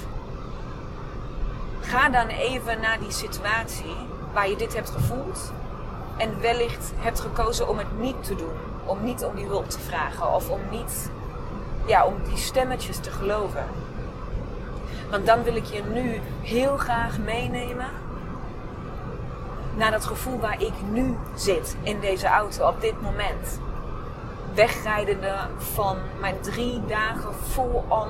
Ga 1.87 2.09
dan 2.09 2.27
even 2.27 2.79
naar 2.81 2.99
die 2.99 3.11
situatie 3.11 3.95
waar 4.33 4.49
je 4.49 4.55
dit 4.55 4.75
hebt 4.75 4.89
gevoeld. 4.89 5.51
En 6.17 6.41
wellicht 6.41 6.91
hebt 6.95 7.19
gekozen 7.19 7.67
om 7.67 7.77
het 7.77 7.99
niet 7.99 8.23
te 8.23 8.35
doen. 8.35 8.55
Om 8.85 9.03
niet 9.03 9.23
om 9.23 9.35
die 9.35 9.45
hulp 9.45 9.69
te 9.69 9.79
vragen. 9.79 10.33
Of 10.33 10.49
om 10.49 10.59
niet, 10.71 11.11
ja, 11.85 12.05
om 12.05 12.13
die 12.23 12.37
stemmetjes 12.37 12.97
te 12.97 13.11
geloven. 13.11 13.65
Want 15.09 15.25
dan 15.25 15.43
wil 15.43 15.55
ik 15.55 15.65
je 15.65 15.83
nu 15.83 16.21
heel 16.41 16.77
graag 16.77 17.17
meenemen 17.17 17.89
naar 19.75 19.91
dat 19.91 20.05
gevoel 20.05 20.39
waar 20.39 20.61
ik 20.61 20.73
nu 20.89 21.17
zit 21.35 21.75
in 21.83 21.99
deze 21.99 22.27
auto 22.27 22.67
op 22.67 22.81
dit 22.81 23.01
moment. 23.01 23.59
Wegrijdende 24.53 25.35
van 25.57 25.97
mijn 26.19 26.39
drie 26.41 26.85
dagen 26.85 27.33
full-on 27.33 28.09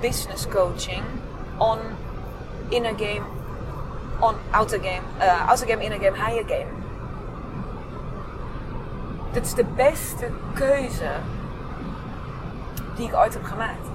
business 0.00 0.48
coaching 0.48 1.02
on 1.58 1.78
inner 2.74 2.94
game, 2.96 3.24
on 4.20 4.34
outer 4.50 4.78
game, 4.78 5.02
uh, 5.20 5.48
outer 5.48 5.66
game, 5.66 5.82
inner 5.82 5.98
game, 5.98 6.16
higher 6.16 6.44
game. 6.46 6.70
Dit 9.32 9.46
is 9.46 9.54
de 9.54 9.64
beste 9.64 10.30
keuze 10.54 11.10
die 12.96 13.06
ik 13.08 13.14
ooit 13.14 13.34
heb 13.34 13.44
gemaakt. 13.44 13.88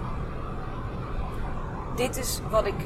Dit 1.96 2.18
is 2.18 2.42
wat 2.50 2.66
ik 2.66 2.86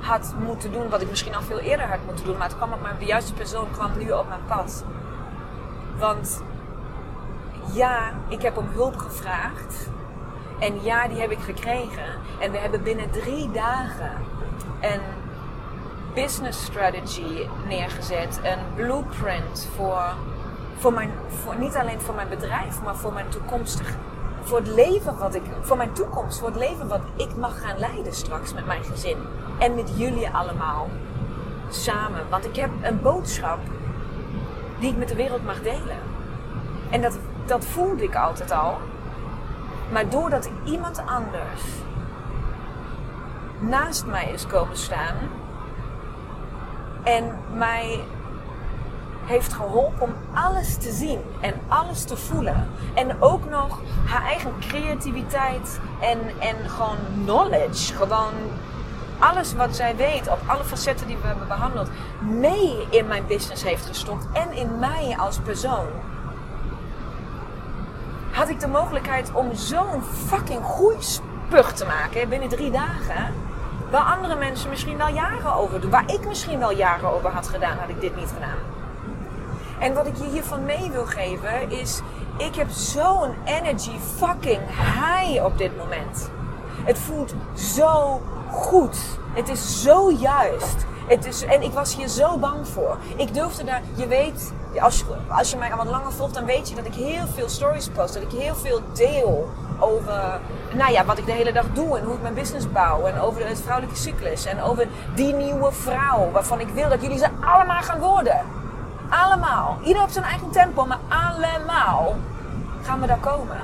had 0.00 0.34
moeten 0.38 0.72
doen, 0.72 0.88
wat 0.88 1.00
ik 1.00 1.08
misschien 1.08 1.34
al 1.34 1.42
veel 1.42 1.58
eerder 1.58 1.86
had 1.86 1.98
moeten 2.06 2.24
doen, 2.24 2.36
maar 2.36 2.48
het 2.48 2.56
kwam 2.56 2.72
op 2.72 2.82
mijn, 2.82 2.98
de 2.98 3.04
juiste 3.04 3.32
persoon 3.32 3.70
kwam 3.70 3.90
nu 3.98 4.10
op 4.10 4.28
mijn 4.28 4.44
pad. 4.46 4.84
Want 5.98 6.42
ja, 7.72 8.12
ik 8.28 8.42
heb 8.42 8.56
om 8.56 8.68
hulp 8.72 8.96
gevraagd. 8.96 9.90
En 10.58 10.82
ja, 10.82 11.08
die 11.08 11.20
heb 11.20 11.30
ik 11.30 11.38
gekregen. 11.38 12.04
En 12.40 12.50
we 12.50 12.58
hebben 12.58 12.82
binnen 12.82 13.10
drie 13.10 13.50
dagen 13.50 14.12
een 14.82 15.00
business 16.14 16.64
strategy 16.64 17.46
neergezet. 17.68 18.40
Een 18.42 18.74
blueprint 18.74 19.68
voor, 19.76 20.14
voor 20.78 20.92
mijn, 20.92 21.10
voor, 21.28 21.56
niet 21.58 21.74
alleen 21.74 22.00
voor 22.00 22.14
mijn 22.14 22.28
bedrijf, 22.28 22.82
maar 22.82 22.96
voor 22.96 23.12
mijn 23.12 23.28
toekomstig. 23.28 23.96
Voor 24.42 24.58
het 24.58 24.68
leven 24.68 25.18
wat 25.18 25.34
ik, 25.34 25.42
voor 25.60 25.76
mijn 25.76 25.92
toekomst, 25.92 26.38
voor 26.38 26.48
het 26.48 26.56
leven 26.56 26.88
wat 26.88 27.00
ik 27.16 27.36
mag 27.36 27.60
gaan 27.60 27.78
leiden 27.78 28.14
straks 28.14 28.54
met 28.54 28.66
mijn 28.66 28.84
gezin. 28.84 29.16
En 29.58 29.74
met 29.74 29.92
jullie 29.96 30.30
allemaal 30.30 30.88
samen. 31.68 32.28
Want 32.30 32.44
ik 32.44 32.56
heb 32.56 32.70
een 32.82 33.02
boodschap 33.02 33.58
die 34.78 34.90
ik 34.90 34.96
met 34.96 35.08
de 35.08 35.14
wereld 35.14 35.44
mag 35.44 35.62
delen. 35.62 35.98
En 36.90 37.00
dat, 37.00 37.18
dat 37.46 37.64
voelde 37.64 38.02
ik 38.02 38.16
altijd 38.16 38.50
al. 38.50 38.78
Maar 39.92 40.08
doordat 40.08 40.50
iemand 40.64 41.02
anders 41.06 41.62
naast 43.62 44.06
mij 44.06 44.30
is 44.32 44.46
komen 44.46 44.76
staan 44.76 45.16
en 47.02 47.38
mij 47.54 48.04
heeft 49.24 49.52
geholpen 49.52 50.02
om 50.02 50.14
alles 50.34 50.76
te 50.76 50.92
zien 50.92 51.20
en 51.40 51.54
alles 51.68 52.04
te 52.04 52.16
voelen. 52.16 52.68
En 52.94 53.22
ook 53.22 53.50
nog 53.50 53.80
haar 54.06 54.22
eigen 54.22 54.52
creativiteit 54.60 55.80
en, 56.00 56.18
en 56.38 56.68
gewoon 56.68 56.96
knowledge. 57.24 57.94
Gewoon 57.94 58.32
alles 59.18 59.54
wat 59.54 59.76
zij 59.76 59.96
weet 59.96 60.28
op 60.28 60.38
alle 60.46 60.64
facetten 60.64 61.06
die 61.06 61.16
we 61.16 61.26
hebben 61.26 61.48
behandeld, 61.48 61.90
mee 62.20 62.86
in 62.90 63.06
mijn 63.06 63.26
business 63.26 63.62
heeft 63.62 63.86
gestopt 63.86 64.26
en 64.32 64.52
in 64.52 64.78
mij 64.78 65.14
als 65.18 65.38
persoon. 65.38 65.86
Had 68.30 68.48
ik 68.48 68.60
de 68.60 68.68
mogelijkheid 68.68 69.32
om 69.32 69.54
zo'n 69.54 70.02
fucking 70.02 70.64
groeispurt 70.64 71.76
te 71.76 71.84
maken 71.84 72.28
binnen 72.28 72.48
drie 72.48 72.70
dagen 72.70 73.34
Waar 73.92 74.16
andere 74.16 74.36
mensen 74.36 74.70
misschien 74.70 74.96
wel 74.96 75.08
jaren 75.08 75.54
over 75.54 75.80
doen. 75.80 75.90
Waar 75.90 76.12
ik 76.12 76.26
misschien 76.26 76.58
wel 76.58 76.72
jaren 76.72 77.12
over 77.12 77.30
had 77.30 77.48
gedaan, 77.48 77.78
had 77.78 77.88
ik 77.88 78.00
dit 78.00 78.16
niet 78.16 78.30
gedaan. 78.34 78.58
En 79.78 79.94
wat 79.94 80.06
ik 80.06 80.16
je 80.16 80.24
hiervan 80.24 80.64
mee 80.64 80.90
wil 80.90 81.06
geven 81.06 81.70
is, 81.70 82.00
ik 82.36 82.54
heb 82.54 82.70
zo'n 82.70 83.34
energy 83.44 83.98
fucking 84.16 84.60
high 84.68 85.44
op 85.44 85.58
dit 85.58 85.76
moment. 85.76 86.30
Het 86.84 86.98
voelt 86.98 87.34
zo 87.54 88.22
goed. 88.50 88.98
Het 89.32 89.48
is 89.48 89.82
zo 89.82 90.10
juist. 90.10 90.86
Het 91.06 91.26
is, 91.26 91.44
en 91.44 91.62
ik 91.62 91.72
was 91.72 91.96
hier 91.96 92.08
zo 92.08 92.38
bang 92.38 92.68
voor. 92.68 92.96
Ik 93.16 93.34
durfde 93.34 93.64
daar, 93.64 93.82
je 93.94 94.06
weet, 94.06 94.52
als 94.80 94.98
je, 94.98 95.04
als 95.28 95.50
je 95.50 95.56
mij 95.56 95.70
al 95.70 95.76
wat 95.76 95.86
langer 95.86 96.12
volgt, 96.12 96.34
dan 96.34 96.44
weet 96.44 96.68
je 96.68 96.74
dat 96.74 96.84
ik 96.84 96.94
heel 96.94 97.26
veel 97.34 97.48
stories 97.48 97.88
post. 97.88 98.14
Dat 98.14 98.22
ik 98.22 98.40
heel 98.40 98.54
veel 98.54 98.80
deel 98.92 99.48
over 99.78 100.40
nou 100.74 100.92
ja, 100.92 101.04
wat 101.04 101.18
ik 101.18 101.26
de 101.26 101.32
hele 101.32 101.52
dag 101.52 101.66
doe 101.72 101.98
en 101.98 102.04
hoe 102.04 102.14
ik 102.14 102.22
mijn 102.22 102.34
business 102.34 102.72
bouw. 102.72 103.06
En 103.06 103.20
over 103.20 103.46
het 103.46 103.60
vrouwelijke 103.60 103.98
cyclus. 103.98 104.44
En 104.44 104.62
over 104.62 104.88
die 105.14 105.34
nieuwe 105.34 105.72
vrouw 105.72 106.30
waarvan 106.30 106.60
ik 106.60 106.68
wil 106.68 106.88
dat 106.88 107.02
jullie 107.02 107.18
ze 107.18 107.28
allemaal 107.40 107.82
gaan 107.82 107.98
worden. 107.98 108.40
Allemaal. 109.08 109.78
Ieder 109.84 110.02
op 110.02 110.10
zijn 110.10 110.24
eigen 110.24 110.50
tempo, 110.50 110.86
maar 110.86 110.98
allemaal 111.08 112.16
gaan 112.82 113.00
we 113.00 113.06
daar 113.06 113.18
komen. 113.18 113.60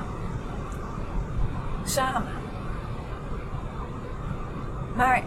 Samen. 1.83 2.37
Maar 4.95 5.23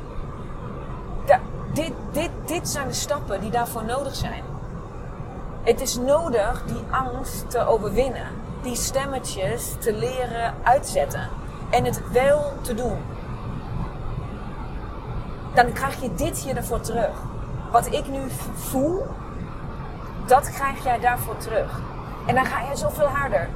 dit, 1.73 1.93
dit, 2.13 2.31
dit 2.47 2.69
zijn 2.69 2.89
de 2.89 2.95
stappen 2.95 3.41
die 3.41 3.51
daarvoor 3.51 3.85
nodig 3.85 4.15
zijn. 4.15 4.43
Het 5.63 5.81
is 5.81 5.97
nodig 5.97 6.63
die 6.67 6.83
angst 6.91 7.51
te 7.51 7.67
overwinnen. 7.67 8.27
Die 8.63 8.77
stemmetjes 8.77 9.75
te 9.79 9.95
leren 9.95 10.55
uitzetten. 10.63 11.29
En 11.71 11.85
het 11.85 12.11
wel 12.13 12.53
te 12.61 12.75
doen. 12.75 12.99
Dan 15.55 15.73
krijg 15.73 16.01
je 16.01 16.15
dit 16.15 16.39
hier 16.39 16.57
ervoor 16.57 16.81
terug. 16.81 17.23
Wat 17.71 17.87
ik 17.93 18.09
nu 18.09 18.21
voel, 18.55 19.07
dat 20.27 20.51
krijg 20.51 20.85
jij 20.85 21.01
daarvoor 21.01 21.37
terug. 21.37 21.81
En 22.27 22.35
dan 22.35 22.45
ga 22.45 22.61
je 22.71 22.77
zoveel 22.77 23.07
harder. 23.07 23.49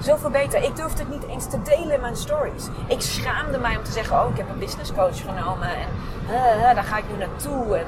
Zoveel 0.00 0.30
beter. 0.30 0.62
Ik 0.62 0.76
durfde 0.76 1.02
het 1.02 1.10
niet 1.10 1.26
eens 1.26 1.50
te 1.50 1.62
delen 1.62 1.94
in 1.94 2.00
mijn 2.00 2.16
stories. 2.16 2.68
Ik 2.86 3.00
schaamde 3.00 3.58
mij 3.58 3.76
om 3.76 3.82
te 3.82 3.92
zeggen, 3.92 4.20
oh, 4.20 4.30
ik 4.30 4.36
heb 4.36 4.48
een 4.48 4.58
business 4.58 4.92
coach 4.92 5.20
genomen. 5.20 5.68
En 5.68 5.88
uh, 6.28 6.74
daar 6.74 6.84
ga 6.84 6.96
ik 6.98 7.04
nu 7.10 7.16
naartoe. 7.16 7.76
En 7.76 7.86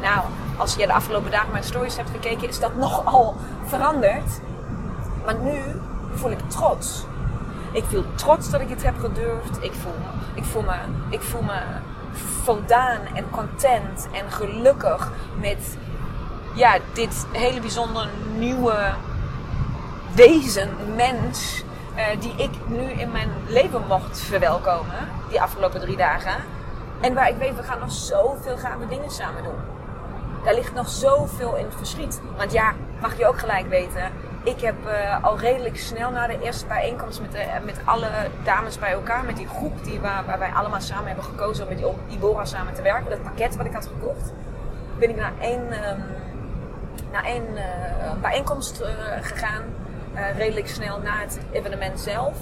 nou, 0.00 0.20
als 0.56 0.74
je 0.74 0.86
de 0.86 0.92
afgelopen 0.92 1.30
dagen 1.30 1.50
mijn 1.50 1.64
stories 1.64 1.96
hebt 1.96 2.10
gekeken, 2.10 2.48
is 2.48 2.60
dat 2.60 2.74
nogal 2.74 3.36
veranderd. 3.64 4.40
Maar 5.24 5.36
nu 5.36 5.60
voel 6.14 6.30
ik 6.30 6.40
trots. 6.50 7.04
Ik 7.72 7.84
voel 7.84 8.04
trots 8.14 8.50
dat 8.50 8.60
ik 8.60 8.68
het 8.68 8.82
heb 8.82 8.98
gedurfd. 8.98 9.62
Ik 9.62 9.72
voel, 9.72 9.92
ik 10.34 10.44
voel, 10.44 10.62
me, 10.62 10.74
ik 11.10 11.22
voel 11.22 11.42
me 11.42 11.60
voldaan 12.42 13.00
en 13.14 13.30
content 13.30 14.08
en 14.12 14.30
gelukkig 14.30 15.10
met 15.40 15.76
ja, 16.54 16.78
dit 16.92 17.26
hele 17.32 17.60
bijzondere 17.60 18.08
nieuwe 18.36 18.94
wezen, 20.16 20.68
mens, 20.94 21.64
uh, 21.96 22.20
die 22.20 22.34
ik 22.36 22.50
nu 22.66 22.82
in 22.82 23.10
mijn 23.10 23.30
leven 23.46 23.86
mocht 23.86 24.20
verwelkomen, 24.20 25.08
die 25.28 25.40
afgelopen 25.40 25.80
drie 25.80 25.96
dagen. 25.96 26.34
En 27.00 27.14
waar 27.14 27.28
ik 27.28 27.36
weet, 27.36 27.56
we 27.56 27.62
gaan 27.62 27.78
nog 27.78 27.92
zoveel 27.92 28.56
gave 28.56 28.88
dingen 28.88 29.10
samen 29.10 29.42
doen. 29.42 29.58
Daar 30.44 30.54
ligt 30.54 30.74
nog 30.74 30.88
zoveel 30.88 31.56
in 31.56 31.64
het 31.64 31.74
verschiet. 31.74 32.20
Want 32.36 32.52
ja, 32.52 32.72
mag 33.00 33.18
je 33.18 33.26
ook 33.26 33.38
gelijk 33.38 33.68
weten, 33.68 34.10
ik 34.42 34.60
heb 34.60 34.74
uh, 34.86 35.24
al 35.24 35.38
redelijk 35.38 35.76
snel 35.76 36.10
na 36.10 36.26
de 36.26 36.38
eerste 36.42 36.66
bijeenkomst 36.66 37.20
met, 37.20 37.32
de, 37.32 37.44
met 37.64 37.80
alle 37.84 38.08
dames 38.44 38.78
bij 38.78 38.92
elkaar, 38.92 39.24
met 39.24 39.36
die 39.36 39.48
groep 39.48 39.84
die, 39.84 40.00
waar, 40.00 40.24
waar 40.26 40.38
wij 40.38 40.50
allemaal 40.50 40.80
samen 40.80 41.06
hebben 41.06 41.24
gekozen 41.24 41.68
om 41.68 41.74
met 41.74 41.84
Ibora 42.08 42.44
samen 42.44 42.74
te 42.74 42.82
werken, 42.82 43.10
dat 43.10 43.22
pakket 43.22 43.56
wat 43.56 43.66
ik 43.66 43.72
had 43.72 43.86
gekocht, 43.86 44.32
ben 44.98 45.10
ik 45.10 45.16
naar 45.16 45.32
één, 45.40 45.90
um, 45.90 46.04
naar 47.12 47.24
één 47.24 47.44
bijeenkomst 48.20 48.82
gegaan 49.20 49.62
uh, 50.16 50.36
redelijk 50.36 50.68
snel 50.68 50.98
na 50.98 51.20
het 51.20 51.38
evenement 51.52 52.00
zelf. 52.00 52.36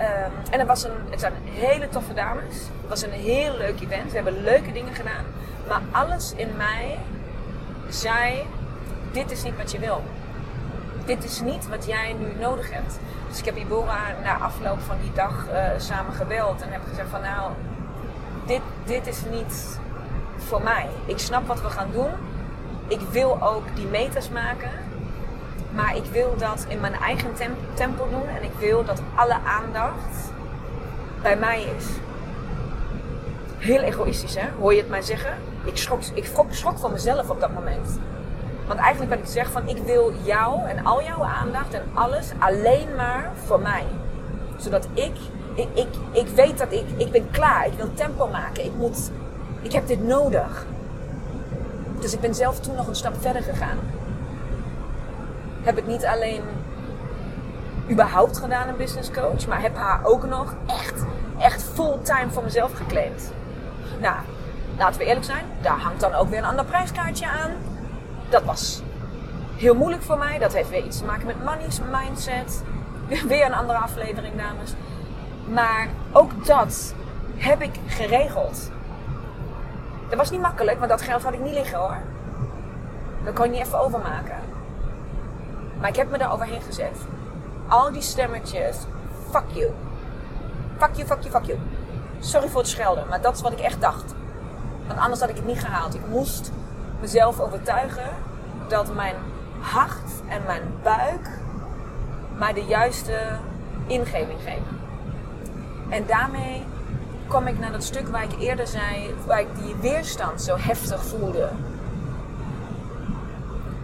Um, 0.00 0.32
en 0.50 0.58
het, 0.58 0.66
was 0.66 0.84
een, 0.84 0.92
het 1.10 1.20
zijn 1.20 1.32
hele 1.44 1.88
toffe 1.88 2.14
dames. 2.14 2.54
Het 2.54 2.88
was 2.88 3.02
een 3.02 3.10
heel 3.10 3.56
leuk 3.56 3.80
event. 3.80 4.10
We 4.10 4.14
hebben 4.14 4.42
leuke 4.42 4.72
dingen 4.72 4.94
gedaan. 4.94 5.24
Maar 5.68 5.80
alles 5.90 6.32
in 6.36 6.56
mij 6.56 6.98
zei: 7.88 8.42
Dit 9.12 9.30
is 9.30 9.42
niet 9.42 9.56
wat 9.56 9.72
je 9.72 9.78
wil. 9.78 10.02
Dit 11.04 11.24
is 11.24 11.40
niet 11.40 11.68
wat 11.68 11.86
jij 11.86 12.12
nu 12.12 12.26
nodig 12.38 12.72
hebt. 12.72 12.98
Dus 13.28 13.38
ik 13.38 13.44
heb 13.44 13.56
Ibora 13.56 14.14
na 14.22 14.38
afloop 14.38 14.80
van 14.80 14.96
die 15.02 15.12
dag 15.12 15.46
uh, 15.52 15.62
samen 15.76 16.12
gebeld 16.12 16.62
en 16.62 16.72
heb 16.72 16.82
gezegd: 16.88 17.08
van 17.08 17.20
nou, 17.20 17.52
dit, 18.46 18.60
dit 18.84 19.06
is 19.06 19.22
niet 19.30 19.78
voor 20.36 20.62
mij. 20.62 20.88
Ik 21.04 21.18
snap 21.18 21.46
wat 21.46 21.62
we 21.62 21.70
gaan 21.70 21.88
doen. 21.92 22.10
Ik 22.88 23.00
wil 23.00 23.42
ook 23.42 23.64
die 23.74 23.86
meters 23.86 24.28
maken. 24.28 24.70
Maar 25.74 25.96
ik 25.96 26.04
wil 26.04 26.34
dat 26.38 26.64
in 26.68 26.80
mijn 26.80 26.94
eigen 26.94 27.30
tempo 27.74 28.08
doen 28.10 28.28
en 28.28 28.42
ik 28.42 28.52
wil 28.58 28.84
dat 28.84 29.02
alle 29.14 29.36
aandacht 29.44 30.32
bij 31.22 31.36
mij 31.36 31.62
is. 31.76 31.86
Heel 33.58 33.80
egoïstisch, 33.80 34.34
hè? 34.34 34.48
Hoor 34.58 34.74
je 34.74 34.80
het 34.80 34.88
mij 34.88 35.02
zeggen? 35.02 35.34
Ik 35.64 35.76
schrok, 35.76 36.00
ik 36.14 36.30
schrok, 36.50 36.78
van 36.78 36.92
mezelf 36.92 37.30
op 37.30 37.40
dat 37.40 37.52
moment. 37.52 37.98
Want 38.66 38.80
eigenlijk 38.80 39.10
wat 39.14 39.20
ik 39.28 39.32
zeg 39.32 39.50
van 39.50 39.68
ik 39.68 39.76
wil 39.76 40.12
jou 40.22 40.68
en 40.68 40.84
al 40.84 41.02
jouw 41.02 41.24
aandacht 41.24 41.74
en 41.74 41.82
alles 41.94 42.32
alleen 42.38 42.94
maar 42.96 43.30
voor 43.44 43.60
mij. 43.60 43.84
Zodat 44.56 44.88
ik, 44.94 45.16
ik, 45.54 45.68
ik, 45.74 45.88
ik 46.12 46.28
weet 46.28 46.58
dat 46.58 46.72
ik, 46.72 46.84
ik 46.96 47.10
ben 47.10 47.30
klaar. 47.30 47.66
Ik 47.66 47.72
wil 47.72 47.94
tempo 47.94 48.28
maken. 48.28 48.64
Ik 48.64 48.74
moet, 48.76 49.10
ik 49.62 49.72
heb 49.72 49.86
dit 49.86 50.02
nodig. 50.02 50.66
Dus 52.00 52.12
ik 52.12 52.20
ben 52.20 52.34
zelf 52.34 52.60
toen 52.60 52.74
nog 52.74 52.86
een 52.86 52.94
stap 52.94 53.14
verder 53.20 53.42
gegaan 53.42 53.78
heb 55.62 55.78
ik 55.78 55.86
niet 55.86 56.06
alleen 56.06 56.42
überhaupt 57.90 58.38
gedaan 58.38 58.68
een 58.68 58.76
business 58.76 59.10
coach, 59.10 59.46
maar 59.46 59.60
heb 59.60 59.76
haar 59.76 60.00
ook 60.04 60.26
nog 60.26 60.54
echt, 60.66 61.04
echt 61.38 61.62
fulltime 61.62 62.30
voor 62.30 62.42
mezelf 62.42 62.72
geclaimd. 62.72 63.32
Nou, 64.00 64.16
laten 64.78 65.00
we 65.00 65.06
eerlijk 65.06 65.26
zijn, 65.26 65.44
daar 65.60 65.78
hangt 65.78 66.00
dan 66.00 66.14
ook 66.14 66.28
weer 66.28 66.38
een 66.38 66.44
ander 66.44 66.64
prijskaartje 66.64 67.26
aan. 67.26 67.50
Dat 68.28 68.42
was 68.44 68.82
heel 69.56 69.74
moeilijk 69.74 70.02
voor 70.02 70.18
mij. 70.18 70.38
Dat 70.38 70.52
heeft 70.52 70.70
weer 70.70 70.84
iets 70.84 70.98
te 70.98 71.04
maken 71.04 71.26
met 71.26 71.44
money's 71.44 71.80
mindset. 71.90 72.62
Weer 73.28 73.46
een 73.46 73.54
andere 73.54 73.78
aflevering, 73.78 74.36
dames. 74.36 74.74
Maar 75.48 75.88
ook 76.12 76.46
dat 76.46 76.94
heb 77.36 77.62
ik 77.62 77.74
geregeld. 77.86 78.70
Dat 80.08 80.18
was 80.18 80.30
niet 80.30 80.40
makkelijk, 80.40 80.78
want 80.78 80.90
dat 80.90 81.02
geld 81.02 81.22
had 81.22 81.32
ik 81.32 81.40
niet 81.40 81.52
liggen 81.52 81.78
hoor. 81.78 81.96
Dat 83.24 83.34
kon 83.34 83.44
je 83.44 83.50
niet 83.50 83.66
even 83.66 83.80
overmaken. 83.80 84.36
Maar 85.80 85.88
ik 85.88 85.96
heb 85.96 86.10
me 86.10 86.18
daar 86.18 86.32
overheen 86.32 86.62
gezet. 86.62 86.98
Al 87.68 87.92
die 87.92 88.02
stemmetjes. 88.02 88.76
Fuck 89.30 89.44
you. 89.52 89.70
Fuck 90.78 90.94
you, 90.94 91.06
fuck 91.06 91.22
you, 91.22 91.30
fuck 91.30 91.44
you. 91.44 91.58
Sorry 92.20 92.48
voor 92.48 92.60
het 92.60 92.70
schelden, 92.70 93.08
maar 93.08 93.20
dat 93.20 93.34
is 93.34 93.40
wat 93.40 93.52
ik 93.52 93.60
echt 93.60 93.80
dacht. 93.80 94.14
Want 94.86 95.00
anders 95.00 95.20
had 95.20 95.28
ik 95.28 95.36
het 95.36 95.46
niet 95.46 95.60
gehaald. 95.60 95.94
Ik 95.94 96.06
moest 96.08 96.50
mezelf 97.00 97.40
overtuigen 97.40 98.10
dat 98.68 98.94
mijn 98.94 99.14
hart 99.60 100.10
en 100.28 100.42
mijn 100.46 100.62
buik 100.82 101.28
mij 102.38 102.52
de 102.52 102.64
juiste 102.64 103.18
ingeving 103.86 104.38
geven. 104.44 104.78
En 105.88 106.06
daarmee 106.06 106.64
kom 107.26 107.46
ik 107.46 107.58
naar 107.58 107.72
dat 107.72 107.84
stuk 107.84 108.08
waar 108.08 108.24
ik 108.24 108.38
eerder 108.38 108.66
zei, 108.66 109.14
waar 109.26 109.40
ik 109.40 109.54
die 109.54 109.74
weerstand 109.80 110.42
zo 110.42 110.56
heftig 110.58 111.04
voelde 111.04 111.48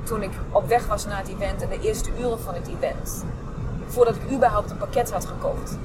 toen 0.07 0.23
ik 0.23 0.31
op 0.51 0.69
weg 0.69 0.87
was 0.87 1.07
naar 1.07 1.19
het 1.19 1.29
event 1.29 1.63
en 1.63 1.69
de 1.69 1.81
eerste 1.81 2.11
uren 2.19 2.41
van 2.41 2.55
het 2.55 2.69
event. 2.69 3.25
Voordat 3.87 4.17
ik 4.17 4.33
überhaupt 4.33 4.71
een 4.71 4.77
pakket 4.77 5.13
had 5.13 5.27
gekocht. 5.27 5.79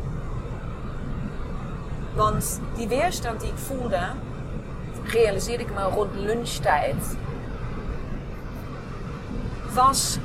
Want 2.16 2.60
die 2.76 2.88
weerstand 2.88 3.40
die 3.40 3.50
ik 3.50 3.58
voelde, 3.58 4.00
realiseerde 5.04 5.64
ik 5.64 5.74
me 5.74 5.84
rond 5.84 6.16
lunchtijd, 6.16 7.18
was 9.74 10.18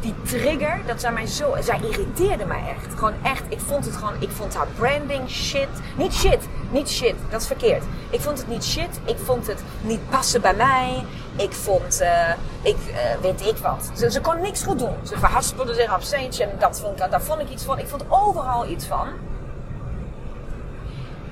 die 0.00 0.14
trigger, 0.22 0.80
dat 0.86 1.00
zij 1.00 1.12
mij 1.12 1.26
zo, 1.26 1.54
zij 1.60 1.80
irriteerde 1.80 2.44
mij 2.44 2.62
echt. 2.68 2.98
Gewoon 2.98 3.14
echt, 3.22 3.42
ik 3.48 3.60
vond 3.60 3.84
het 3.84 3.96
gewoon, 3.96 4.14
ik 4.18 4.30
vond 4.30 4.54
haar 4.54 4.66
branding 4.78 5.30
shit. 5.30 5.68
Niet 5.96 6.14
shit, 6.14 6.48
niet 6.70 6.88
shit, 6.88 7.14
dat 7.30 7.40
is 7.40 7.46
verkeerd. 7.46 7.84
Ik 8.10 8.20
vond 8.20 8.38
het 8.38 8.48
niet 8.48 8.64
shit, 8.64 9.00
ik 9.04 9.18
vond 9.24 9.46
het 9.46 9.62
niet 9.80 10.10
passen 10.10 10.40
bij 10.40 10.54
mij. 10.54 11.04
Ik 11.36 11.52
vond, 11.52 12.00
uh, 12.02 12.30
ik 12.62 12.76
uh, 12.88 13.20
weet 13.20 13.46
ik 13.46 13.56
wat. 13.56 13.90
Ze, 13.94 14.10
ze 14.10 14.20
kon 14.20 14.40
niks 14.40 14.62
goed 14.62 14.78
doen. 14.78 14.94
Ze 15.02 15.18
verhaspelde 15.18 15.74
zich 15.74 15.94
op 15.94 16.02
stage 16.02 16.44
en 16.44 16.50
dat 16.58 16.80
vond 16.80 17.00
ik, 17.00 17.10
daar 17.10 17.22
vond 17.22 17.40
ik 17.40 17.50
iets 17.50 17.64
van. 17.64 17.78
Ik 17.78 17.88
vond 17.88 18.04
overal 18.08 18.66
iets 18.66 18.86
van. 18.86 19.08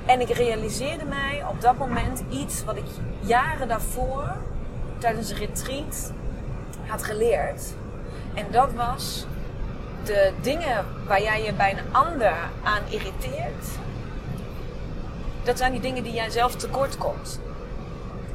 En 0.06 0.20
ik 0.20 0.28
realiseerde 0.28 1.04
mij 1.04 1.44
op 1.50 1.60
dat 1.60 1.78
moment 1.78 2.22
iets 2.30 2.64
wat 2.64 2.76
ik 2.76 2.84
jaren 3.20 3.68
daarvoor 3.68 4.36
tijdens 4.98 5.30
een 5.30 5.36
retreat 5.36 6.12
had 6.86 7.04
geleerd. 7.04 7.62
En 8.34 8.46
dat 8.50 8.72
was 8.72 9.26
de 10.04 10.32
dingen 10.40 10.84
waar 11.06 11.22
jij 11.22 11.42
je 11.42 11.52
bij 11.52 11.72
een 11.72 11.94
ander 11.94 12.34
aan 12.62 12.82
irriteert. 12.88 13.66
Dat 15.42 15.58
zijn 15.58 15.72
die 15.72 15.80
dingen 15.80 16.02
die 16.02 16.12
jij 16.12 16.30
zelf 16.30 16.54
tekort 16.54 16.98
komt. 16.98 17.40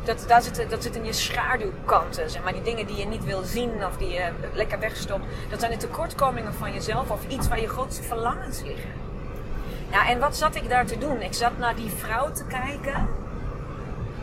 Dat, 0.10 0.28
daar 0.28 0.42
zit, 0.42 0.70
dat 0.70 0.84
zit 0.84 0.96
in 0.96 1.06
je 1.06 1.14
schaduwkanten. 1.14 2.30
Zeg 2.30 2.44
maar 2.44 2.54
die 2.54 2.62
dingen 2.62 2.88
die 2.88 2.98
je 2.98 3.06
niet 3.06 3.24
wil 3.24 3.44
zien 3.44 3.86
of 3.86 3.98
die 3.98 4.10
je 4.10 4.32
lekker 4.54 4.80
wegstopt. 4.80 5.26
Dat 5.50 5.60
zijn 5.60 5.72
de 5.72 5.78
tekortkomingen 5.78 6.54
van 6.54 6.74
jezelf 6.74 7.10
of 7.10 7.28
iets 7.28 7.48
waar 7.48 7.62
je 7.62 7.68
grootste 7.68 8.04
verlangens 8.04 8.62
liggen. 8.62 8.90
Ja, 9.92 10.08
en 10.08 10.20
wat 10.20 10.38
zat 10.38 10.56
ik 10.56 10.70
daar 10.70 10.86
te 10.86 10.98
doen? 10.98 11.22
Ik 11.22 11.34
zat 11.34 11.58
naar 11.58 11.76
die 11.76 11.90
vrouw 11.90 12.32
te 12.32 12.46
kijken. 12.46 13.08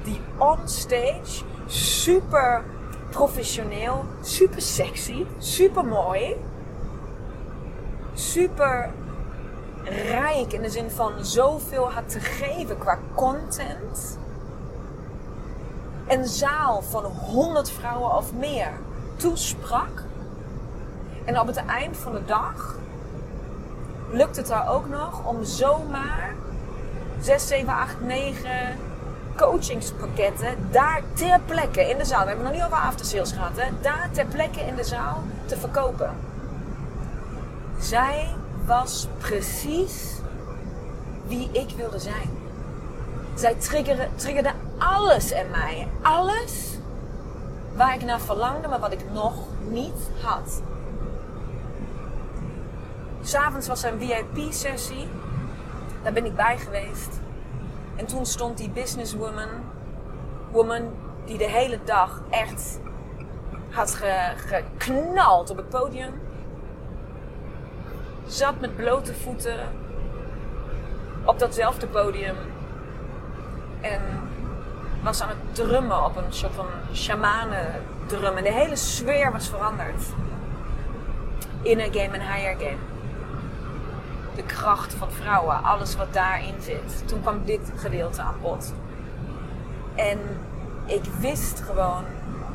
Die 0.03 0.21
onstage 0.37 1.45
super 1.67 2.65
professioneel, 3.11 4.05
super 4.23 4.63
sexy, 4.63 5.27
super 5.39 5.85
mooi. 5.85 6.37
Super 8.15 8.91
rijk 10.09 10.53
in 10.53 10.63
de 10.63 10.71
zin 10.71 10.91
van 10.91 11.25
zoveel 11.25 11.93
had 11.93 12.09
te 12.09 12.21
geven 12.21 12.79
qua 12.79 12.99
content. 13.15 14.19
Een 16.09 16.27
zaal 16.27 16.83
van 16.83 17.05
100 17.05 17.71
vrouwen 17.71 18.17
of 18.17 18.33
meer 18.33 18.71
toesprak. 19.17 20.03
En 21.25 21.41
op 21.41 21.47
het 21.47 21.57
eind 21.57 21.97
van 21.97 22.13
de 22.13 22.25
dag 22.25 22.75
lukt 24.11 24.37
het 24.37 24.51
haar 24.51 24.69
ook 24.69 24.89
nog 24.89 25.27
om 25.27 25.45
zomaar 25.45 26.35
6, 27.21 27.47
7, 27.47 27.69
8, 27.69 28.01
9 28.01 28.51
coachingspakketten 29.37 30.69
daar 30.71 31.03
ter 31.13 31.41
plekke 31.47 31.89
in 31.89 31.99
de 31.99 32.05
zaal. 32.05 32.21
We 32.21 32.27
hebben 32.27 32.45
nog 32.45 32.55
niet 32.55 32.65
over 32.65 32.77
aftersales 32.77 33.33
gehad, 33.33 33.57
hè? 33.57 33.71
Daar 33.81 34.09
ter 34.13 34.27
plekke 34.27 34.61
in 34.61 34.75
de 34.75 34.85
zaal 34.85 35.23
te 35.45 35.57
verkopen. 35.57 36.11
Zij 37.79 38.29
was 38.65 39.09
precies 39.19 40.21
wie 41.27 41.49
ik 41.53 41.71
wilde 41.77 41.99
zijn. 41.99 42.31
Zij 43.35 43.55
triggerde, 43.55 44.09
triggerde 44.15 44.53
alles 44.79 45.33
in 45.33 45.51
mij. 45.51 45.89
Alles 46.03 46.79
waar 47.75 47.95
ik 47.95 48.03
naar 48.03 48.21
verlangde, 48.21 48.69
maar 48.69 48.81
wat 48.81 48.93
ik 48.93 49.13
nog 49.13 49.35
niet 49.69 50.11
had. 50.23 50.63
S'avonds 53.23 53.69
was 53.69 53.85
er 53.85 53.93
een 53.93 54.01
VIP-sessie. 54.01 55.09
Daar 56.03 56.13
ben 56.13 56.25
ik 56.25 56.35
bij 56.37 56.59
geweest. 56.59 57.21
En 57.97 58.07
toen 58.07 58.27
stond 58.27 58.59
die 58.59 58.71
businesswoman, 58.71 59.49
woman 60.51 60.95
die 61.25 61.39
de 61.39 61.49
hele 61.49 61.79
dag 61.85 62.23
echt 62.31 62.81
had 63.71 64.01
geknald 64.37 65.51
op 65.51 65.57
het 65.57 65.69
podium. 65.69 66.21
Zat 68.27 68.61
met 68.61 68.77
blote 68.77 69.15
voeten 69.15 69.59
op 71.25 71.39
datzelfde 71.39 71.87
podium. 71.87 72.37
En 73.81 74.26
was 75.07 75.21
aan 75.21 75.29
het 75.29 75.55
drummen 75.55 76.05
op 76.05 76.17
een 76.17 76.33
soort 76.33 76.55
van 76.55 76.67
shamanen 76.95 77.67
drum. 78.07 78.37
En 78.37 78.43
de 78.43 78.53
hele 78.53 78.77
sfeer 78.77 79.33
was 79.33 79.49
veranderd. 79.49 80.03
Inner 81.63 81.87
game 81.93 82.19
en 82.19 82.21
higher 82.21 82.57
game 82.59 82.95
de 84.37 84.43
kracht 84.43 84.95
van 84.95 85.11
vrouwen, 85.11 85.63
alles 85.63 85.97
wat 85.97 86.13
daarin 86.13 86.55
zit. 86.61 87.09
Toen 87.09 87.21
kwam 87.21 87.45
dit 87.45 87.73
gedeelte 87.77 88.23
aan 88.23 88.35
bod. 88.43 88.73
En 89.95 90.19
ik 90.85 91.05
wist 91.21 91.61
gewoon, 91.61 92.05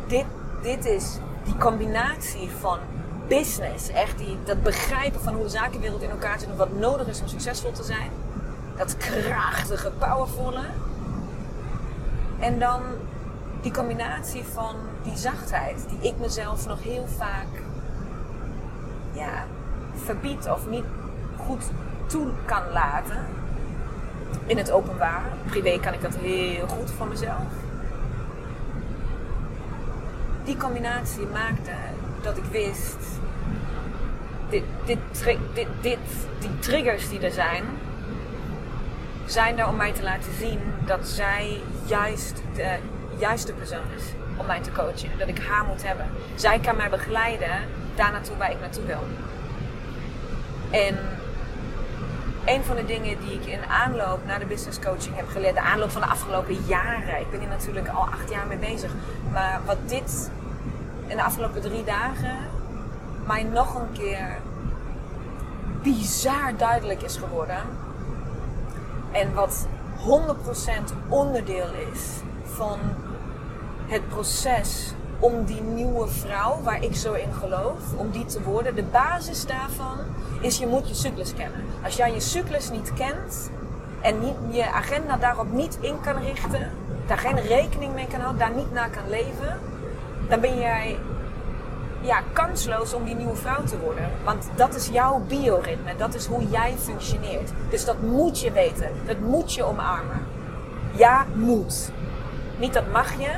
dit, 0.07 0.25
dit 0.61 0.85
is 0.85 1.17
die 1.43 1.57
combinatie 1.57 2.49
van 2.59 2.77
business, 3.27 3.89
echt 3.89 4.17
die, 4.17 4.37
dat 4.43 4.63
begrijpen 4.63 5.21
van 5.21 5.33
hoe 5.33 5.43
de 5.43 5.49
zakenwereld 5.49 6.01
in 6.01 6.09
elkaar 6.09 6.39
zit 6.39 6.49
en 6.49 6.57
wat 6.57 6.73
nodig 6.73 7.07
is 7.07 7.21
om 7.21 7.27
succesvol 7.27 7.71
te 7.71 7.83
zijn. 7.83 8.09
Dat 8.77 8.97
krachtige, 8.97 9.91
powervolle. 9.91 10.63
En 12.41 12.59
dan 12.59 12.81
die 13.61 13.71
combinatie 13.71 14.43
van 14.43 14.75
die 15.03 15.17
zachtheid, 15.17 15.85
die 15.89 16.11
ik 16.11 16.19
mezelf 16.19 16.67
nog 16.67 16.83
heel 16.83 17.07
vaak 17.07 17.47
ja, 19.11 19.45
verbied 19.93 20.49
of 20.49 20.69
niet 20.69 20.85
goed 21.37 21.63
toe 22.05 22.27
kan 22.45 22.71
laten 22.71 23.25
in 24.45 24.57
het 24.57 24.71
openbaar. 24.71 25.23
Privé 25.45 25.79
kan 25.79 25.93
ik 25.93 26.01
dat 26.01 26.15
heel 26.15 26.67
goed 26.67 26.91
voor 26.91 27.07
mezelf. 27.07 27.51
Die 30.43 30.57
combinatie 30.57 31.25
maakte 31.25 31.71
dat 32.21 32.37
ik 32.37 32.43
wist, 32.43 32.97
dit, 34.49 34.63
dit, 34.85 34.99
dit, 35.81 35.99
die 36.39 36.59
triggers 36.59 37.09
die 37.09 37.19
er 37.19 37.31
zijn, 37.31 37.63
zijn 39.31 39.59
er 39.59 39.67
om 39.67 39.75
mij 39.75 39.91
te 39.91 40.03
laten 40.03 40.33
zien 40.39 40.59
dat 40.85 41.07
zij 41.07 41.61
juist 41.85 42.41
de 42.55 42.77
juiste 43.17 43.53
persoon 43.53 43.91
is 43.97 44.03
om 44.37 44.45
mij 44.45 44.61
te 44.61 44.71
coachen. 44.71 45.17
Dat 45.17 45.27
ik 45.27 45.39
haar 45.39 45.65
moet 45.65 45.87
hebben. 45.87 46.05
Zij 46.35 46.59
kan 46.59 46.75
mij 46.75 46.89
begeleiden 46.89 47.51
daar 47.95 48.11
naartoe 48.11 48.37
waar 48.37 48.51
ik 48.51 48.59
naartoe 48.59 48.85
wil. 48.85 49.03
En 50.71 50.97
een 52.45 52.63
van 52.63 52.75
de 52.75 52.85
dingen 52.85 53.19
die 53.19 53.33
ik 53.33 53.45
in 53.45 53.65
aanloop 53.65 54.25
naar 54.25 54.39
de 54.39 54.45
business 54.45 54.79
coaching 54.79 55.15
heb 55.15 55.27
geleerd, 55.29 55.55
de 55.55 55.61
aanloop 55.61 55.91
van 55.91 56.01
de 56.01 56.07
afgelopen 56.07 56.55
jaren. 56.65 57.19
Ik 57.19 57.31
ben 57.31 57.39
hier 57.39 57.49
natuurlijk 57.49 57.87
al 57.87 58.03
acht 58.03 58.29
jaar 58.29 58.47
mee 58.47 58.57
bezig. 58.57 58.91
Maar 59.31 59.61
wat 59.65 59.77
dit 59.85 60.31
in 61.07 61.17
de 61.17 61.23
afgelopen 61.23 61.61
drie 61.61 61.83
dagen 61.83 62.37
mij 63.27 63.43
nog 63.43 63.75
een 63.75 63.91
keer 63.91 64.37
bizar 65.81 66.53
duidelijk 66.57 67.01
is 67.01 67.17
geworden. 67.17 67.89
En 69.11 69.33
wat 69.33 69.67
100% 69.97 70.93
onderdeel 71.09 71.69
is 71.93 72.01
van 72.43 72.79
het 73.87 74.09
proces 74.09 74.93
om 75.19 75.45
die 75.45 75.61
nieuwe 75.61 76.07
vrouw, 76.07 76.61
waar 76.61 76.83
ik 76.83 76.95
zo 76.95 77.13
in 77.13 77.33
geloof, 77.33 77.79
om 77.97 78.11
die 78.11 78.25
te 78.25 78.41
worden. 78.43 78.75
De 78.75 78.83
basis 78.83 79.45
daarvan 79.45 79.97
is 80.39 80.57
je 80.57 80.67
moet 80.67 80.87
je 80.87 80.93
cyclus 80.93 81.33
kennen. 81.33 81.63
Als 81.83 81.95
jij 81.95 82.13
je 82.13 82.19
cyclus 82.19 82.69
niet 82.69 82.93
kent 82.93 83.51
en 84.01 84.19
niet, 84.19 84.35
je 84.49 84.71
agenda 84.71 85.17
daarop 85.17 85.51
niet 85.51 85.77
in 85.81 86.01
kan 86.01 86.17
richten, 86.17 86.71
daar 87.07 87.17
geen 87.17 87.41
rekening 87.41 87.93
mee 87.93 88.07
kan 88.07 88.19
houden, 88.19 88.39
daar 88.39 88.55
niet 88.55 88.71
naar 88.71 88.89
kan 88.89 89.09
leven, 89.09 89.59
dan 90.29 90.39
ben 90.39 90.59
jij 90.59 90.97
ja, 92.01 92.21
kansloos 92.33 92.93
om 92.93 93.03
die 93.05 93.15
nieuwe 93.15 93.35
vrouw 93.35 93.63
te 93.63 93.79
worden. 93.79 94.11
Want 94.23 94.49
dat 94.55 94.75
is 94.75 94.87
jouw 94.87 95.21
bioritme, 95.27 95.95
dat 95.97 96.13
is 96.13 96.25
hoe 96.25 96.47
jij 96.49 96.75
functioneert. 96.77 97.51
Dus 97.69 97.85
dat 97.85 98.01
moet 98.01 98.39
je 98.39 98.51
weten, 98.51 98.89
dat 99.05 99.19
moet 99.19 99.53
je 99.53 99.63
omarmen. 99.63 100.25
Ja, 100.91 101.25
moet. 101.33 101.91
Niet 102.57 102.73
dat 102.73 102.91
mag 102.91 103.13
je, 103.19 103.31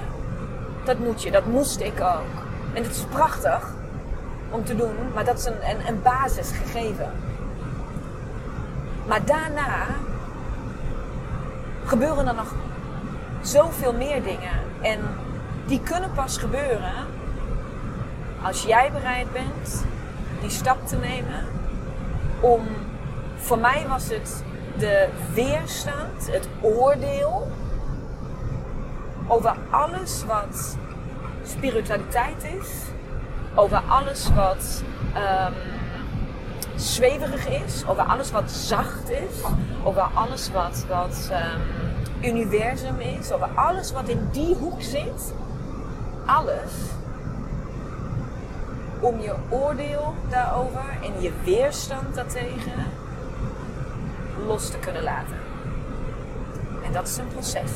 dat 0.85 0.99
moet 0.99 1.23
je, 1.23 1.31
dat 1.31 1.45
moest 1.45 1.79
ik 1.79 2.01
ook. 2.01 2.43
En 2.73 2.83
het 2.83 2.91
is 2.91 3.05
prachtig 3.11 3.73
om 4.49 4.65
te 4.65 4.75
doen, 4.75 4.95
maar 5.13 5.25
dat 5.25 5.37
is 5.37 5.45
een, 5.45 5.69
een, 5.69 5.87
een 5.87 6.01
basisgegeven. 6.01 7.11
Maar 9.07 9.25
daarna 9.25 9.85
gebeuren 11.85 12.27
er 12.27 12.35
nog 12.35 12.53
zoveel 13.41 13.93
meer 13.93 14.23
dingen. 14.23 14.59
En 14.81 14.99
die 15.65 15.81
kunnen 15.81 16.11
pas 16.13 16.37
gebeuren 16.37 16.93
als 18.43 18.63
jij 18.63 18.91
bereid 18.91 19.31
bent 19.31 19.85
die 20.41 20.49
stap 20.49 20.87
te 20.87 20.95
nemen 20.95 21.45
om. 22.39 22.61
Voor 23.35 23.57
mij 23.57 23.85
was 23.87 24.09
het 24.09 24.43
de 24.77 25.09
weerstand, 25.33 26.31
het 26.31 26.47
oordeel 26.61 27.51
over 29.27 29.55
alles 29.69 30.23
wat 30.25 30.77
spiritualiteit 31.43 32.43
is, 32.43 32.69
over 33.55 33.81
alles 33.87 34.29
wat 34.33 34.83
um, 35.15 35.53
zweverig 36.75 37.47
is, 37.47 37.83
over 37.87 38.03
alles 38.03 38.31
wat 38.31 38.51
zacht 38.51 39.09
is, 39.09 39.43
over 39.83 40.01
alles 40.13 40.51
wat, 40.51 40.85
wat 40.87 41.31
um, 41.31 42.29
universum 42.29 42.99
is, 42.99 43.31
over 43.31 43.49
alles 43.55 43.91
wat 43.91 44.07
in 44.07 44.29
die 44.31 44.55
hoek 44.55 44.81
zit. 44.81 45.33
Alles 46.25 46.71
om 49.03 49.21
je 49.21 49.33
oordeel 49.49 50.13
daarover 50.29 50.83
en 51.01 51.21
je 51.21 51.31
weerstand 51.43 52.15
daartegen 52.15 52.91
los 54.47 54.69
te 54.69 54.77
kunnen 54.77 55.03
laten. 55.03 55.37
En 56.85 56.93
dat 56.93 57.07
is 57.07 57.17
een 57.17 57.27
proces 57.27 57.71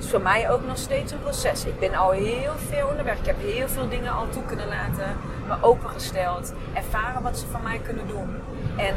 is 0.00 0.10
voor 0.10 0.20
mij 0.20 0.50
ook 0.50 0.66
nog 0.66 0.76
steeds 0.76 1.12
een 1.12 1.22
proces. 1.22 1.64
Ik 1.64 1.78
ben 1.78 1.94
al 1.94 2.10
heel 2.10 2.52
veel 2.68 2.86
onderweg. 2.86 3.18
Ik 3.18 3.26
heb 3.26 3.40
heel 3.40 3.68
veel 3.68 3.88
dingen 3.88 4.12
al 4.12 4.28
toe 4.28 4.42
kunnen 4.44 4.68
laten, 4.68 5.16
me 5.46 5.54
opengesteld, 5.60 6.52
ervaren 6.74 7.22
wat 7.22 7.38
ze 7.38 7.46
van 7.46 7.62
mij 7.62 7.78
kunnen 7.78 8.08
doen. 8.08 8.28
En, 8.76 8.94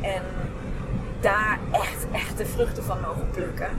en 0.00 0.22
daar 1.20 1.58
echt, 1.70 2.06
echt 2.12 2.38
de 2.38 2.46
vruchten 2.46 2.84
van 2.84 3.00
mogen 3.00 3.30
plukken. 3.30 3.70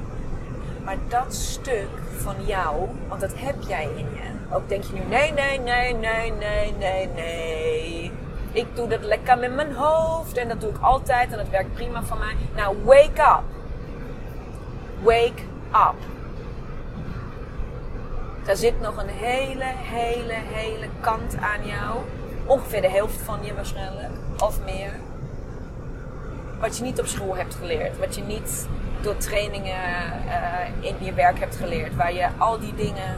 Maar 0.84 0.97
dat 1.08 1.34
stuk 1.34 1.89
van 2.17 2.36
jou, 2.45 2.88
want 3.08 3.21
dat 3.21 3.34
heb 3.36 3.56
jij 3.67 3.89
in 3.95 4.08
je. 4.13 4.35
Ook 4.52 4.70
denk 4.70 4.84
je 4.84 4.94
nu, 4.94 5.00
nee, 5.10 5.32
nee, 5.32 5.60
nee, 5.60 5.94
nee, 5.94 6.32
nee, 6.32 6.74
nee, 6.78 7.08
nee. 7.08 8.12
Ik 8.52 8.66
doe 8.76 8.88
dat 8.88 9.04
lekker 9.04 9.38
met 9.38 9.56
mijn 9.56 9.74
hoofd 9.74 10.38
en 10.38 10.48
dat 10.48 10.62
doe 10.62 10.70
ik 10.70 10.78
altijd 10.82 11.32
en 11.32 11.38
dat 11.38 11.50
werkt 11.50 11.74
prima 11.74 12.04
voor 12.04 12.18
mij. 12.18 12.36
Nou, 12.56 12.78
wake 12.84 13.22
up. 13.22 13.44
Wake 15.04 15.42
up. 15.72 16.14
Daar 18.46 18.56
zit 18.56 18.82
nog 18.82 18.98
een 18.98 19.10
hele, 19.10 19.66
hele, 19.66 20.34
hele 20.34 20.88
kant 21.00 21.38
aan 21.38 21.66
jou. 21.66 22.00
Ongeveer 22.46 22.82
de 22.82 22.90
helft 22.90 23.22
van 23.22 23.40
je 23.42 23.54
waarschijnlijk. 23.54 24.14
Of 24.40 24.60
meer. 24.66 24.92
Wat 26.60 26.78
je 26.78 26.84
niet 26.84 27.00
op 27.00 27.06
school 27.06 27.36
hebt 27.36 27.56
geleerd. 27.56 27.98
Wat 27.98 28.16
je 28.16 28.22
niet 28.22 28.68
door 29.02 29.18
trainingen 29.18 29.84
uh, 30.26 30.90
in 30.90 30.96
je 31.00 31.14
werk 31.14 31.40
hebt 31.40 31.56
geleerd. 31.56 31.96
Waar 31.96 32.14
je 32.14 32.28
al 32.38 32.60
die 32.60 32.76
dingen 32.76 33.18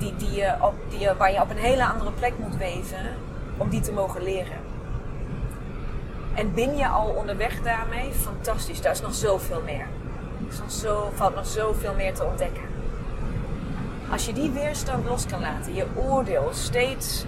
die, 0.00 0.16
die, 0.16 0.44
op, 0.60 0.74
die 0.88 1.08
waar 1.18 1.32
je 1.32 1.40
op 1.40 1.50
een 1.50 1.56
hele 1.56 1.86
andere 1.86 2.12
plek 2.12 2.32
moet 2.38 2.56
wezen. 2.56 3.16
Om 3.56 3.68
die 3.68 3.80
te 3.80 3.92
mogen 3.92 4.22
leren. 4.22 4.58
En 6.34 6.54
ben 6.54 6.76
je 6.76 6.88
al 6.88 7.06
onderweg 7.06 7.62
daarmee? 7.62 8.12
Fantastisch. 8.12 8.80
Daar 8.80 8.92
is 8.92 9.00
nog 9.00 9.14
zoveel 9.14 9.62
meer. 9.64 9.86
Er 10.48 10.70
zo, 10.70 11.10
valt 11.14 11.34
nog 11.34 11.46
zoveel 11.46 11.94
meer 11.94 12.14
te 12.14 12.24
ontdekken. 12.24 12.62
Als 14.10 14.26
je 14.26 14.32
die 14.32 14.50
weerstand 14.50 15.06
los 15.06 15.26
kan 15.26 15.40
laten, 15.40 15.74
je 15.74 15.86
oordeel 15.94 16.48
steeds 16.52 17.24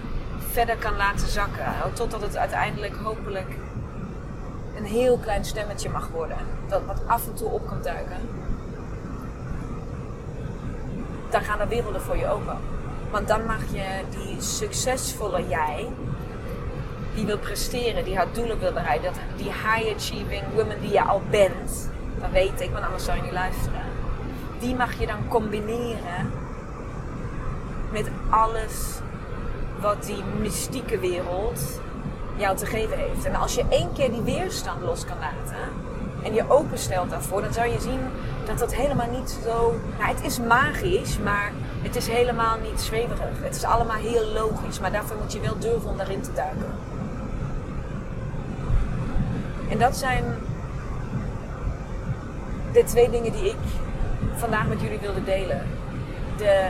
verder 0.51 0.77
kan 0.77 0.95
laten 0.95 1.27
zakken, 1.27 1.65
totdat 1.93 2.21
het 2.21 2.37
uiteindelijk 2.37 2.95
hopelijk 2.95 3.57
een 4.77 4.85
heel 4.85 5.17
klein 5.17 5.45
stemmetje 5.45 5.89
mag 5.89 6.07
worden, 6.07 6.37
dat 6.67 6.81
wat 6.85 7.01
af 7.07 7.27
en 7.27 7.33
toe 7.33 7.49
op 7.49 7.67
kan 7.67 7.81
duiken, 7.81 8.17
dan 11.33 11.41
gaan 11.43 11.59
er 11.59 11.67
werelden 11.67 12.01
voor 12.01 12.17
je 12.17 12.27
open. 12.27 12.57
Want 13.11 13.27
dan 13.27 13.45
mag 13.45 13.61
je 13.71 14.01
die 14.09 14.41
succesvolle 14.41 15.47
jij, 15.47 15.87
die 17.15 17.25
wil 17.25 17.37
presteren, 17.37 18.03
die 18.03 18.15
haar 18.15 18.27
doelen 18.31 18.59
wil 18.59 18.73
bereiken, 18.73 19.11
die 19.35 19.51
high 19.51 19.95
achieving 19.95 20.43
woman 20.55 20.79
die 20.81 20.91
je 20.91 21.03
al 21.03 21.21
bent, 21.29 21.89
dat 22.19 22.31
weet 22.31 22.61
ik, 22.61 22.71
want 22.71 22.85
anders 22.85 23.05
zou 23.05 23.17
je 23.17 23.23
niet 23.23 23.31
luisteren. 23.31 23.81
Die 24.59 24.75
mag 24.75 24.99
je 24.99 25.07
dan 25.07 25.27
combineren 25.27 26.31
met 27.91 28.09
alles 28.29 28.99
wat 29.79 30.03
die 30.03 30.23
mystieke 30.39 30.99
wereld 30.99 31.81
jou 32.35 32.57
te 32.57 32.65
geven 32.65 32.97
heeft. 32.97 33.25
En 33.25 33.35
als 33.35 33.55
je 33.55 33.65
één 33.69 33.93
keer 33.93 34.11
die 34.11 34.21
weerstand 34.21 34.81
los 34.81 35.05
kan 35.05 35.17
laten 35.19 35.69
en 36.23 36.33
je 36.33 36.49
openstelt 36.49 37.09
daarvoor, 37.09 37.41
dan 37.41 37.53
zou 37.53 37.67
je 37.67 37.79
zien 37.79 37.99
dat 38.45 38.59
dat 38.59 38.75
helemaal 38.75 39.09
niet 39.09 39.37
zo. 39.43 39.79
Nou, 39.99 40.15
het 40.15 40.23
is 40.23 40.39
magisch, 40.39 41.19
maar 41.19 41.51
het 41.81 41.95
is 41.95 42.07
helemaal 42.07 42.57
niet 42.71 42.81
zweverig. 42.81 43.41
Het 43.41 43.55
is 43.55 43.63
allemaal 43.63 43.97
heel 43.97 44.25
logisch, 44.33 44.79
maar 44.79 44.91
daarvoor 44.91 45.17
moet 45.17 45.33
je 45.33 45.39
wel 45.39 45.59
durven 45.59 45.89
om 45.89 45.97
daarin 45.97 46.21
te 46.21 46.33
duiken. 46.33 46.71
En 49.69 49.79
dat 49.79 49.97
zijn 49.97 50.23
de 52.73 52.83
twee 52.83 53.09
dingen 53.09 53.31
die 53.31 53.45
ik 53.45 53.57
vandaag 54.35 54.67
met 54.67 54.81
jullie 54.81 54.99
wilde 54.99 55.23
delen. 55.23 55.61
De 56.37 56.67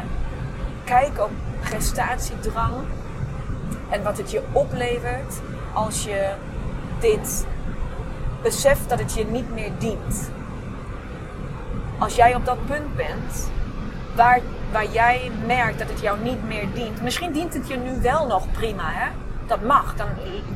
kijk 0.83 1.19
op 1.19 1.31
prestatiedrang 1.59 2.73
en 3.89 4.03
wat 4.03 4.17
het 4.17 4.31
je 4.31 4.41
oplevert 4.51 5.41
als 5.73 6.03
je 6.03 6.33
dit 6.99 7.45
beseft 8.43 8.89
dat 8.89 8.99
het 8.99 9.13
je 9.13 9.25
niet 9.25 9.53
meer 9.53 9.71
dient. 9.77 10.31
Als 11.97 12.15
jij 12.15 12.35
op 12.35 12.45
dat 12.45 12.65
punt 12.65 12.95
bent 12.95 13.51
waar, 14.15 14.39
waar 14.71 14.87
jij 14.91 15.31
merkt 15.45 15.79
dat 15.79 15.89
het 15.89 16.01
jou 16.01 16.19
niet 16.19 16.47
meer 16.47 16.67
dient. 16.73 17.01
Misschien 17.01 17.31
dient 17.31 17.53
het 17.53 17.67
je 17.67 17.77
nu 17.77 18.01
wel 18.01 18.27
nog 18.27 18.51
prima, 18.51 18.83
hè? 18.85 19.07
Dat 19.47 19.61
mag. 19.61 19.95
Dan 19.95 20.07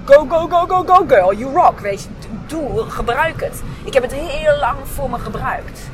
go, 0.06 0.26
go, 0.30 0.48
go, 0.48 0.66
go, 0.66 0.84
go, 0.84 1.06
girl. 1.08 1.34
You 1.34 1.54
rock. 1.54 1.80
Weet 1.80 2.04
je, 2.04 2.10
doe, 2.48 2.90
gebruik 2.90 3.42
het. 3.42 3.64
Ik 3.84 3.94
heb 3.94 4.04
het 4.04 4.14
heel 4.14 4.60
lang 4.60 4.78
voor 4.84 5.10
me 5.10 5.20
gebruikt. 5.20 5.90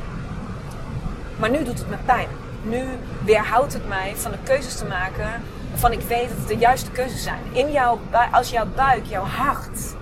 Maar 1.36 1.50
nu 1.50 1.64
doet 1.64 1.78
het 1.78 1.88
me 1.88 1.96
pijn 2.04 2.28
nu 2.64 2.84
weerhoudt 3.24 3.72
het 3.72 3.88
mij 3.88 4.12
van 4.16 4.30
de 4.30 4.36
keuzes 4.42 4.76
te 4.76 4.84
maken 4.84 5.42
waarvan 5.70 5.92
ik 5.92 6.00
weet 6.00 6.28
dat 6.28 6.38
het 6.38 6.48
de 6.48 6.56
juiste 6.56 6.90
keuzes 6.90 7.22
zijn. 7.22 7.40
In 7.52 7.72
jouw, 7.72 8.00
als 8.32 8.50
jouw 8.50 8.66
buik, 8.74 9.04
jouw 9.06 9.24
hart, 9.24 9.94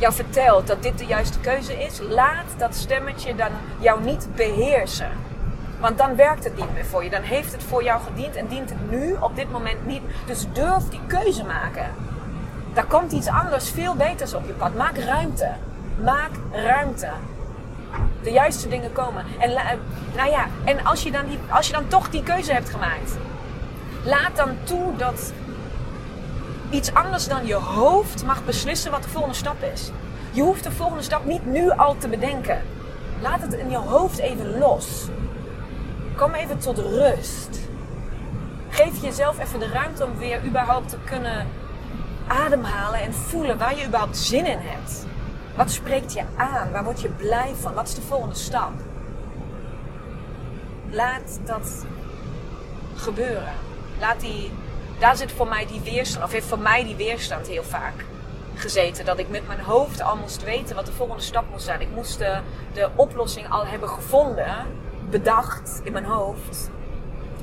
jou 0.00 0.12
vertelt 0.12 0.66
dat 0.66 0.82
dit 0.82 0.98
de 0.98 1.06
juiste 1.06 1.40
keuze 1.40 1.82
is, 1.82 2.00
laat 2.08 2.46
dat 2.56 2.74
stemmetje 2.74 3.34
dan 3.34 3.50
jou 3.78 4.02
niet 4.04 4.28
beheersen. 4.34 5.10
Want 5.80 5.98
dan 5.98 6.16
werkt 6.16 6.44
het 6.44 6.56
niet 6.56 6.74
meer 6.74 6.86
voor 6.86 7.04
je. 7.04 7.10
Dan 7.10 7.22
heeft 7.22 7.52
het 7.52 7.62
voor 7.62 7.84
jou 7.84 8.00
gediend 8.02 8.36
en 8.36 8.46
dient 8.46 8.70
het 8.70 8.90
nu 8.90 9.16
op 9.20 9.36
dit 9.36 9.50
moment 9.50 9.86
niet. 9.86 10.02
Dus 10.26 10.46
durf 10.52 10.88
die 10.88 11.00
keuze 11.06 11.44
maken. 11.44 11.86
Daar 12.74 12.84
komt 12.84 13.12
iets 13.12 13.28
anders, 13.28 13.70
veel 13.70 13.94
beters 13.94 14.34
op 14.34 14.46
je 14.46 14.52
pad. 14.52 14.74
Maak 14.74 14.96
ruimte. 14.96 15.52
Maak 16.02 16.30
ruimte 16.52 17.08
de 18.22 18.30
juiste 18.30 18.68
dingen 18.68 18.92
komen. 18.92 19.24
En, 19.38 19.50
nou 20.16 20.30
ja, 20.30 20.46
en 20.64 20.84
als, 20.84 21.02
je 21.02 21.10
dan 21.10 21.26
die, 21.26 21.38
als 21.48 21.66
je 21.66 21.72
dan 21.72 21.88
toch 21.88 22.10
die 22.10 22.22
keuze 22.22 22.52
hebt 22.52 22.70
gemaakt, 22.70 23.16
laat 24.04 24.36
dan 24.36 24.56
toe 24.64 24.96
dat 24.96 25.32
iets 26.70 26.94
anders 26.94 27.28
dan 27.28 27.46
je 27.46 27.54
hoofd 27.54 28.24
mag 28.24 28.44
beslissen 28.44 28.90
wat 28.90 29.02
de 29.02 29.08
volgende 29.08 29.36
stap 29.36 29.62
is. 29.72 29.90
Je 30.32 30.42
hoeft 30.42 30.64
de 30.64 30.72
volgende 30.72 31.02
stap 31.02 31.24
niet 31.24 31.46
nu 31.46 31.70
al 31.70 31.96
te 31.96 32.08
bedenken. 32.08 32.62
Laat 33.20 33.40
het 33.42 33.52
in 33.52 33.70
je 33.70 33.76
hoofd 33.76 34.18
even 34.18 34.58
los. 34.58 35.08
Kom 36.16 36.34
even 36.34 36.58
tot 36.58 36.78
rust. 36.78 37.60
Geef 38.68 39.02
jezelf 39.02 39.38
even 39.38 39.60
de 39.60 39.68
ruimte 39.68 40.04
om 40.04 40.18
weer 40.18 40.44
überhaupt 40.44 40.88
te 40.88 40.98
kunnen 41.04 41.46
ademhalen 42.26 43.00
en 43.00 43.14
voelen 43.14 43.58
waar 43.58 43.76
je 43.76 43.86
überhaupt 43.86 44.16
zin 44.16 44.46
in 44.46 44.58
hebt. 44.60 45.06
Wat 45.56 45.70
spreekt 45.70 46.12
je 46.12 46.22
aan? 46.36 46.70
Waar 46.70 46.84
word 46.84 47.00
je 47.00 47.08
blij 47.08 47.54
van? 47.60 47.74
Wat 47.74 47.88
is 47.88 47.94
de 47.94 48.02
volgende 48.02 48.34
stap? 48.34 48.72
Laat 50.90 51.40
dat 51.44 51.84
gebeuren. 52.94 53.52
Laat 53.98 54.20
die, 54.20 54.50
daar 55.00 55.16
zit 55.16 55.32
voor 55.32 55.48
mij 55.48 55.66
die 55.66 55.80
weerstand, 55.80 56.24
of 56.24 56.32
heeft 56.32 56.46
voor 56.46 56.58
mij 56.58 56.84
die 56.84 56.96
weerstand 56.96 57.46
heel 57.46 57.62
vaak 57.62 58.04
gezeten. 58.54 59.04
Dat 59.04 59.18
ik 59.18 59.28
met 59.28 59.46
mijn 59.46 59.60
hoofd 59.60 60.02
al 60.02 60.16
moest 60.16 60.44
weten 60.44 60.76
wat 60.76 60.86
de 60.86 60.92
volgende 60.92 61.22
stap 61.22 61.44
moest 61.50 61.64
zijn. 61.64 61.80
Ik 61.80 61.90
moest 61.94 62.18
de, 62.18 62.40
de 62.72 62.88
oplossing 62.94 63.50
al 63.50 63.66
hebben 63.66 63.88
gevonden, 63.88 64.66
bedacht 65.10 65.80
in 65.84 65.92
mijn 65.92 66.04
hoofd. 66.04 66.70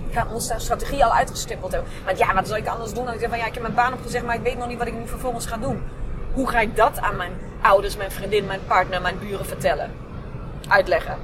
Ik 0.09 0.29
moest 0.31 0.49
daar 0.49 0.61
strategie 0.61 1.05
al 1.05 1.13
uitgestippeld 1.13 1.71
hebben. 1.71 1.91
Want 2.05 2.17
ja, 2.17 2.33
wat 2.33 2.47
zou 2.47 2.59
ik 2.59 2.67
anders 2.67 2.93
doen? 2.93 3.05
Dan 3.05 3.13
ik 3.13 3.27
van 3.29 3.37
ja, 3.37 3.45
ik 3.45 3.53
heb 3.53 3.61
mijn 3.61 3.73
baan 3.73 3.93
opgezegd, 3.93 4.25
maar 4.25 4.35
ik 4.35 4.41
weet 4.41 4.57
nog 4.57 4.67
niet 4.67 4.77
wat 4.77 4.87
ik 4.87 4.93
nu 4.93 5.07
vervolgens 5.07 5.45
ga 5.45 5.57
doen. 5.57 5.83
Hoe 6.33 6.49
ga 6.49 6.59
ik 6.59 6.75
dat 6.75 6.99
aan 6.99 7.15
mijn 7.15 7.31
ouders, 7.61 7.97
mijn 7.97 8.11
vriendin, 8.11 8.45
mijn 8.45 8.65
partner, 8.67 9.01
mijn 9.01 9.19
buren 9.19 9.45
vertellen? 9.45 9.91
Uitleggen. 10.67 11.17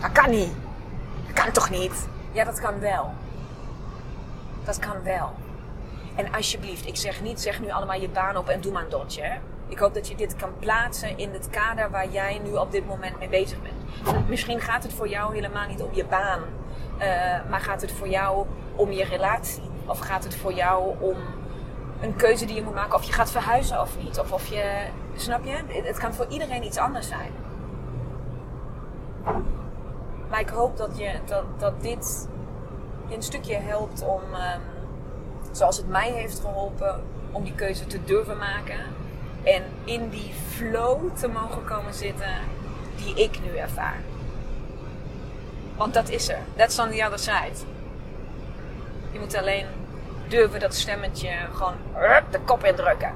Dat 0.00 0.12
kan 0.12 0.30
niet. 0.30 0.52
Dat 1.26 1.44
kan 1.44 1.52
toch 1.52 1.70
niet? 1.70 2.08
Ja, 2.32 2.44
dat 2.44 2.60
kan 2.60 2.80
wel. 2.80 3.12
Dat 4.64 4.78
kan 4.78 5.02
wel. 5.02 5.32
En 6.14 6.32
alsjeblieft, 6.32 6.86
ik 6.86 6.96
zeg 6.96 7.22
niet, 7.22 7.40
zeg 7.40 7.60
nu 7.60 7.70
allemaal 7.70 8.00
je 8.00 8.08
baan 8.08 8.36
op 8.36 8.48
en 8.48 8.60
doe 8.60 8.72
maar 8.72 8.82
een 8.82 8.88
dotje. 8.90 9.38
Ik 9.68 9.78
hoop 9.78 9.94
dat 9.94 10.08
je 10.08 10.14
dit 10.14 10.36
kan 10.36 10.58
plaatsen 10.58 11.18
in 11.18 11.32
het 11.32 11.50
kader 11.50 11.90
waar 11.90 12.08
jij 12.08 12.40
nu 12.44 12.52
op 12.52 12.70
dit 12.70 12.86
moment 12.86 13.18
mee 13.18 13.28
bezig 13.28 13.58
bent. 13.62 14.28
Misschien 14.28 14.60
gaat 14.60 14.82
het 14.82 14.92
voor 14.92 15.08
jou 15.08 15.34
helemaal 15.34 15.68
niet 15.68 15.82
om 15.82 15.90
je 15.92 16.04
baan, 16.04 16.40
uh, 16.98 17.04
maar 17.50 17.60
gaat 17.60 17.80
het 17.80 17.92
voor 17.92 18.08
jou 18.08 18.46
om 18.74 18.92
je 18.92 19.04
relatie? 19.04 19.70
Of 19.86 19.98
gaat 19.98 20.24
het 20.24 20.36
voor 20.36 20.52
jou 20.52 20.94
om 21.00 21.16
een 22.00 22.16
keuze 22.16 22.44
die 22.44 22.54
je 22.54 22.62
moet 22.62 22.74
maken 22.74 22.94
of 22.94 23.02
je 23.02 23.12
gaat 23.12 23.30
verhuizen 23.30 23.80
of 23.80 23.96
niet. 23.98 24.18
Of 24.18 24.32
of 24.32 24.46
je, 24.46 24.86
snap 25.16 25.44
je? 25.44 25.82
Het 25.82 25.98
kan 25.98 26.14
voor 26.14 26.26
iedereen 26.28 26.64
iets 26.64 26.78
anders 26.78 27.08
zijn. 27.08 27.30
Maar 30.30 30.40
ik 30.40 30.48
hoop 30.48 30.76
dat, 30.76 30.98
je, 30.98 31.10
dat, 31.24 31.44
dat 31.58 31.82
dit 31.82 32.28
je 33.08 33.14
een 33.14 33.22
stukje 33.22 33.56
helpt 33.56 34.02
om, 34.02 34.20
um, 34.20 34.60
zoals 35.52 35.76
het 35.76 35.88
mij 35.88 36.10
heeft 36.12 36.40
geholpen, 36.40 37.02
om 37.30 37.44
die 37.44 37.54
keuze 37.54 37.86
te 37.86 38.04
durven 38.04 38.38
maken. 38.38 38.80
En 39.42 39.62
in 39.84 40.08
die 40.08 40.32
flow 40.48 41.16
te 41.16 41.28
mogen 41.28 41.64
komen 41.64 41.94
zitten 41.94 42.34
die 42.96 43.14
ik 43.14 43.40
nu 43.42 43.56
ervaar. 43.56 44.00
Want 45.76 45.94
dat 45.94 46.08
is 46.08 46.28
er. 46.28 46.38
That's 46.56 46.78
on 46.78 46.90
the 46.90 47.04
other 47.04 47.18
side. 47.18 47.66
Je 49.12 49.18
moet 49.18 49.36
alleen 49.36 49.66
durven 50.28 50.60
dat 50.60 50.74
stemmetje 50.74 51.30
gewoon 51.52 51.74
de 52.30 52.40
kop 52.44 52.64
indrukken. 52.64 53.12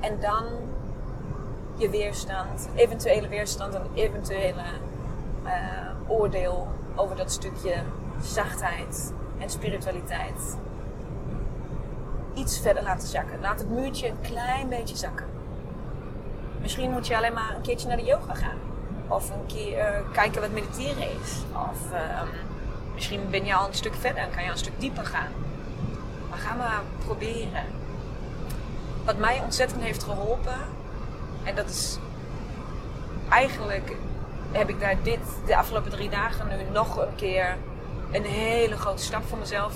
En 0.00 0.20
dan 0.20 0.44
je 1.76 1.90
weerstand, 1.90 2.68
eventuele 2.74 3.28
weerstand 3.28 3.74
en 3.74 3.82
eventuele 3.94 4.62
uh, 5.44 5.50
oordeel 6.06 6.68
over 6.94 7.16
dat 7.16 7.32
stukje 7.32 7.74
zachtheid 8.22 9.12
en 9.38 9.50
spiritualiteit 9.50 10.56
iets 12.34 12.60
verder 12.60 12.82
laten 12.82 13.08
zakken. 13.08 13.40
Laat 13.40 13.58
het 13.58 13.70
muurtje 13.70 14.08
een 14.08 14.20
klein 14.20 14.68
beetje 14.68 14.96
zakken. 14.96 15.26
Misschien 16.60 16.90
moet 16.90 17.06
je 17.06 17.16
alleen 17.16 17.32
maar 17.32 17.54
een 17.56 17.62
keertje 17.62 17.88
naar 17.88 17.96
de 17.96 18.04
yoga 18.04 18.34
gaan. 18.34 18.58
Of 19.08 19.30
een 19.30 19.46
keer 19.46 19.78
uh, 19.78 20.12
kijken 20.12 20.40
wat 20.40 20.50
mediteren 20.50 21.10
is. 21.22 21.42
Of 21.52 21.92
uh, 21.92 22.22
Misschien 23.00 23.30
ben 23.30 23.44
je 23.44 23.54
al 23.54 23.66
een 23.66 23.74
stuk 23.74 23.94
verder 23.94 24.22
en 24.22 24.30
kan 24.30 24.44
je 24.44 24.50
een 24.50 24.58
stuk 24.58 24.80
dieper 24.80 25.06
gaan. 25.06 25.32
Maar 26.28 26.38
ga 26.38 26.54
maar 26.54 26.82
proberen. 27.04 27.64
Wat 29.04 29.18
mij 29.18 29.40
ontzettend 29.44 29.82
heeft 29.82 30.02
geholpen, 30.02 30.58
en 31.44 31.54
dat 31.54 31.68
is 31.68 31.98
eigenlijk 33.28 33.96
heb 34.52 34.68
ik 34.68 34.80
daar 34.80 34.96
dit 35.02 35.18
de 35.46 35.56
afgelopen 35.56 35.90
drie 35.90 36.10
dagen 36.10 36.48
nu 36.48 36.72
nog 36.72 36.96
een 36.96 37.14
keer 37.14 37.56
een 38.12 38.24
hele 38.24 38.76
grote 38.76 39.02
stap 39.02 39.22
voor 39.24 39.38
mezelf 39.38 39.74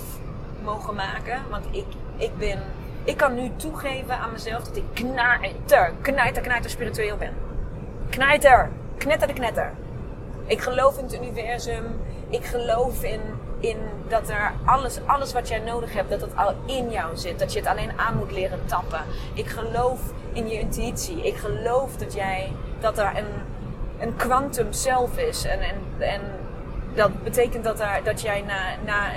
mogen 0.63 0.95
maken. 0.95 1.41
Want 1.49 1.65
ik, 1.71 1.85
ik 2.17 2.37
ben, 2.37 2.63
ik 3.03 3.17
kan 3.17 3.35
nu 3.35 3.51
toegeven 3.55 4.17
aan 4.17 4.31
mezelf 4.31 4.63
dat 4.63 4.75
ik 4.75 4.83
knijter, 4.93 5.93
knijter, 6.01 6.41
knijter 6.41 6.69
spiritueel 6.69 7.17
ben. 7.17 7.33
Knijter, 8.09 8.69
knetter 8.97 9.27
de 9.27 9.33
knetter. 9.33 9.71
Ik 10.45 10.61
geloof 10.61 10.97
in 10.97 11.03
het 11.03 11.13
universum. 11.13 11.83
Ik 12.29 12.45
geloof 12.45 13.03
in, 13.03 13.21
in 13.59 13.77
dat 14.07 14.29
er 14.29 14.51
alles, 14.65 14.99
alles 15.05 15.33
wat 15.33 15.47
jij 15.47 15.59
nodig 15.59 15.93
hebt, 15.93 16.09
dat 16.09 16.21
het 16.21 16.35
al 16.35 16.53
in 16.65 16.89
jou 16.89 17.17
zit. 17.17 17.39
Dat 17.39 17.53
je 17.53 17.59
het 17.59 17.67
alleen 17.67 17.99
aan 17.99 18.17
moet 18.17 18.31
leren 18.31 18.59
tappen. 18.65 19.01
Ik 19.33 19.47
geloof 19.47 19.99
in 20.33 20.47
je 20.47 20.59
intuïtie. 20.59 21.27
Ik 21.27 21.35
geloof 21.35 21.95
dat 21.97 22.13
jij, 22.13 22.51
dat 22.79 22.97
er 22.97 23.11
een, 23.17 23.31
een 23.99 24.15
quantum 24.15 24.73
zelf 24.73 25.17
is. 25.17 25.45
En, 25.45 25.59
en, 25.59 25.75
en 25.99 26.21
dat 26.95 27.23
betekent 27.23 27.63
dat, 27.63 27.79
er, 27.79 28.01
dat 28.03 28.21
jij 28.21 28.41
naar, 28.41 28.77
naar 28.85 29.15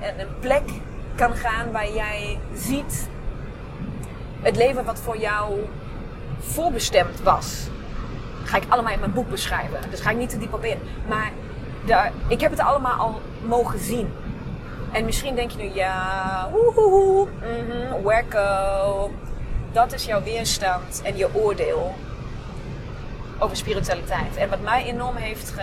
een, 0.00 0.20
een 0.20 0.38
plek 0.40 0.70
kan 1.14 1.34
gaan 1.34 1.72
waar 1.72 1.92
jij 1.92 2.38
ziet 2.54 3.08
het 4.42 4.56
leven 4.56 4.84
wat 4.84 5.00
voor 5.00 5.18
jou 5.18 5.58
voorbestemd 6.40 7.20
was. 7.20 7.68
ga 8.44 8.56
ik 8.56 8.64
allemaal 8.68 8.92
in 8.92 8.98
mijn 8.98 9.12
boek 9.12 9.30
beschrijven. 9.30 9.78
Dus 9.90 10.00
ga 10.00 10.10
ik 10.10 10.16
niet 10.16 10.30
te 10.30 10.38
diep 10.38 10.54
op 10.54 10.64
in. 10.64 10.78
Maar 11.08 11.30
daar, 11.84 12.12
ik 12.28 12.40
heb 12.40 12.50
het 12.50 12.60
allemaal 12.60 12.98
al 12.98 13.20
mogen 13.44 13.78
zien. 13.78 14.12
En 14.92 15.04
misschien 15.04 15.34
denk 15.34 15.50
je 15.50 15.58
nu, 15.58 15.74
ja, 15.74 16.48
woehoe, 16.52 17.28
mm 17.42 18.02
wacko. 18.02 19.10
Dat 19.72 19.92
is 19.92 20.04
jouw 20.04 20.22
weerstand 20.22 21.02
en 21.04 21.16
je 21.16 21.34
oordeel 21.34 21.94
over 23.38 23.56
spiritualiteit. 23.56 24.36
En 24.36 24.48
wat 24.48 24.60
mij 24.60 24.84
enorm 24.84 25.16
heeft 25.16 25.54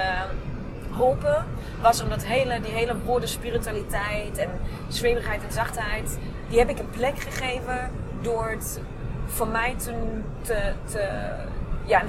geholpen, 0.92 1.46
was 1.82 2.02
om 2.02 2.10
dat 2.10 2.26
hele, 2.26 2.62
die 2.62 2.72
hele 2.72 2.96
woorden 3.06 3.30
spiritualiteit 3.30 4.38
en 4.38 4.50
zweverigheid 4.88 5.44
en 5.44 5.52
zachtheid, 5.52 6.18
die 6.50 6.60
heb 6.60 6.70
ik 6.70 6.80
een 6.80 6.90
plek 6.90 7.20
gegeven 7.20 7.92
door 8.22 8.50
het 8.50 8.82
voor 9.26 9.48
mij 9.48 9.76
te, 9.78 9.94
te, 10.86 11.12
ja, 11.86 12.04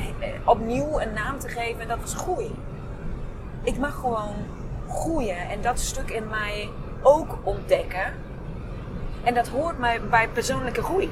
opnieuw 0.44 1.00
een 1.00 1.12
naam 1.12 1.38
te 1.38 1.48
geven. 1.48 1.80
En 1.80 1.88
dat 1.88 2.00
was 2.00 2.14
groei. 2.14 2.50
Ik 3.62 3.78
mag 3.78 3.94
gewoon 3.94 4.34
groeien 4.88 5.48
en 5.48 5.62
dat 5.62 5.80
stuk 5.80 6.10
in 6.10 6.28
mij 6.28 6.68
ook 7.02 7.38
ontdekken. 7.42 8.12
En 9.24 9.34
dat 9.34 9.48
hoort 9.48 9.78
mij 9.78 10.00
bij 10.00 10.28
persoonlijke 10.28 10.82
groei. 10.82 11.10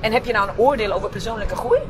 En 0.00 0.12
heb 0.12 0.24
je 0.24 0.32
nou 0.32 0.48
een 0.48 0.58
oordeel 0.58 0.92
over 0.92 1.08
persoonlijke 1.08 1.56
groei? 1.56 1.80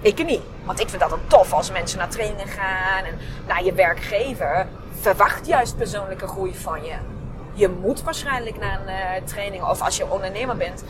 Ik 0.00 0.24
niet. 0.24 0.40
Want 0.64 0.80
ik 0.80 0.88
vind 0.88 1.00
dat 1.00 1.10
dan 1.10 1.20
tof 1.26 1.52
als 1.52 1.70
mensen 1.70 1.98
naar 1.98 2.08
trainingen 2.08 2.46
gaan 2.46 3.04
en 3.04 3.18
naar 3.46 3.64
je 3.64 3.72
werkgever 3.72 4.66
verwacht 5.00 5.46
juist 5.46 5.76
persoonlijke 5.76 6.26
groei 6.26 6.54
van 6.54 6.84
je. 6.84 6.94
Je 7.52 7.68
moet 7.68 8.02
waarschijnlijk 8.02 8.58
naar 8.58 8.80
een 8.80 8.88
uh, 8.88 9.26
training 9.26 9.64
of 9.64 9.82
als 9.82 9.96
je 9.96 10.10
ondernemer 10.10 10.56
bent. 10.56 10.84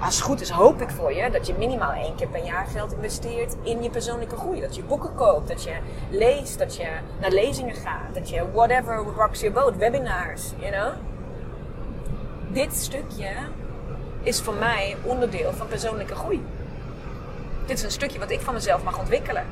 Als 0.00 0.14
het 0.14 0.24
goed 0.24 0.40
is, 0.40 0.50
hoop 0.50 0.80
ik 0.80 0.90
voor 0.90 1.12
je 1.12 1.30
dat 1.30 1.46
je 1.46 1.54
minimaal 1.58 1.92
één 1.92 2.14
keer 2.14 2.28
per 2.28 2.44
jaar 2.44 2.66
geld 2.66 2.92
investeert 2.92 3.56
in 3.62 3.82
je 3.82 3.90
persoonlijke 3.90 4.36
groei. 4.36 4.60
Dat 4.60 4.76
je 4.76 4.82
boeken 4.82 5.14
koopt, 5.14 5.48
dat 5.48 5.64
je 5.64 5.72
leest, 6.10 6.58
dat 6.58 6.76
je 6.76 6.88
naar 7.20 7.30
lezingen 7.30 7.74
gaat, 7.74 8.14
dat 8.14 8.30
je 8.30 8.44
whatever 8.52 8.96
rocks 8.96 9.40
your 9.40 9.54
boat, 9.60 9.76
webinars, 9.76 10.42
you 10.58 10.72
know. 10.72 10.92
Dit 12.48 12.74
stukje 12.74 13.28
is 14.22 14.40
voor 14.40 14.54
mij 14.54 14.96
onderdeel 15.02 15.52
van 15.52 15.66
persoonlijke 15.66 16.14
groei. 16.14 16.44
Dit 17.68 17.78
is 17.78 17.84
een 17.84 17.90
stukje 17.90 18.18
wat 18.18 18.30
ik 18.30 18.40
van 18.40 18.54
mezelf 18.54 18.82
mag 18.82 18.98
ontwikkelen. 18.98 19.44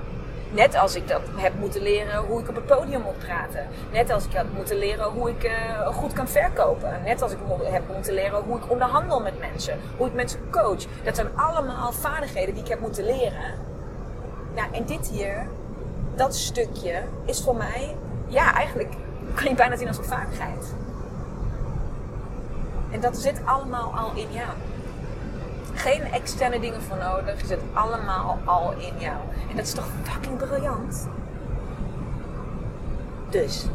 Net 0.51 0.75
als 0.75 0.95
ik 0.95 1.09
dat 1.09 1.21
heb 1.35 1.55
moeten 1.59 1.83
leren 1.83 2.25
hoe 2.25 2.41
ik 2.41 2.49
op 2.49 2.55
het 2.55 2.67
podium 2.67 3.03
moet 3.03 3.19
praten. 3.19 3.67
Net 3.93 4.11
als 4.11 4.25
ik 4.25 4.33
heb 4.33 4.47
moeten 4.55 4.77
leren 4.77 5.11
hoe 5.11 5.31
ik 5.31 5.45
uh, 5.45 5.87
goed 5.87 6.13
kan 6.13 6.29
verkopen. 6.29 7.03
Net 7.05 7.23
als 7.23 7.33
ik 7.33 7.39
heb 7.63 7.83
moeten 7.95 8.15
leren 8.15 8.43
hoe 8.43 8.57
ik 8.57 8.71
onderhandel 8.71 9.21
met 9.21 9.39
mensen. 9.39 9.79
Hoe 9.97 10.07
ik 10.07 10.15
mensen 10.15 10.41
coach. 10.51 10.85
Dat 11.05 11.15
zijn 11.15 11.29
allemaal 11.37 11.93
vaardigheden 11.93 12.55
die 12.55 12.63
ik 12.63 12.69
heb 12.69 12.81
moeten 12.81 13.05
leren. 13.05 13.55
Nou, 14.55 14.73
en 14.73 14.85
dit 14.85 15.09
hier, 15.09 15.47
dat 16.15 16.37
stukje, 16.37 17.03
is 17.25 17.43
voor 17.43 17.57
mij, 17.57 17.97
ja, 18.27 18.55
eigenlijk 18.55 18.95
kan 19.35 19.49
je 19.49 19.55
bijna 19.55 19.77
zien 19.77 19.89
als 19.89 19.99
een 19.99 20.05
vaardigheid. 20.05 20.75
En 22.91 23.01
dat 23.01 23.17
zit 23.17 23.41
allemaal 23.45 23.93
al 23.97 24.11
in 24.15 24.33
jou 24.33 24.51
geen 25.77 26.13
externe 26.13 26.61
dingen 26.61 26.83
voor 26.83 26.97
nodig. 26.97 27.41
Je 27.41 27.47
zit 27.47 27.61
allemaal 27.73 28.39
al 28.45 28.73
in 28.73 28.99
jou. 28.99 29.17
En 29.51 29.57
dat 29.57 29.67
is 29.67 29.73
toch 29.73 29.89
fucking 30.03 30.37
briljant? 30.37 31.09
Dus. 33.31 33.67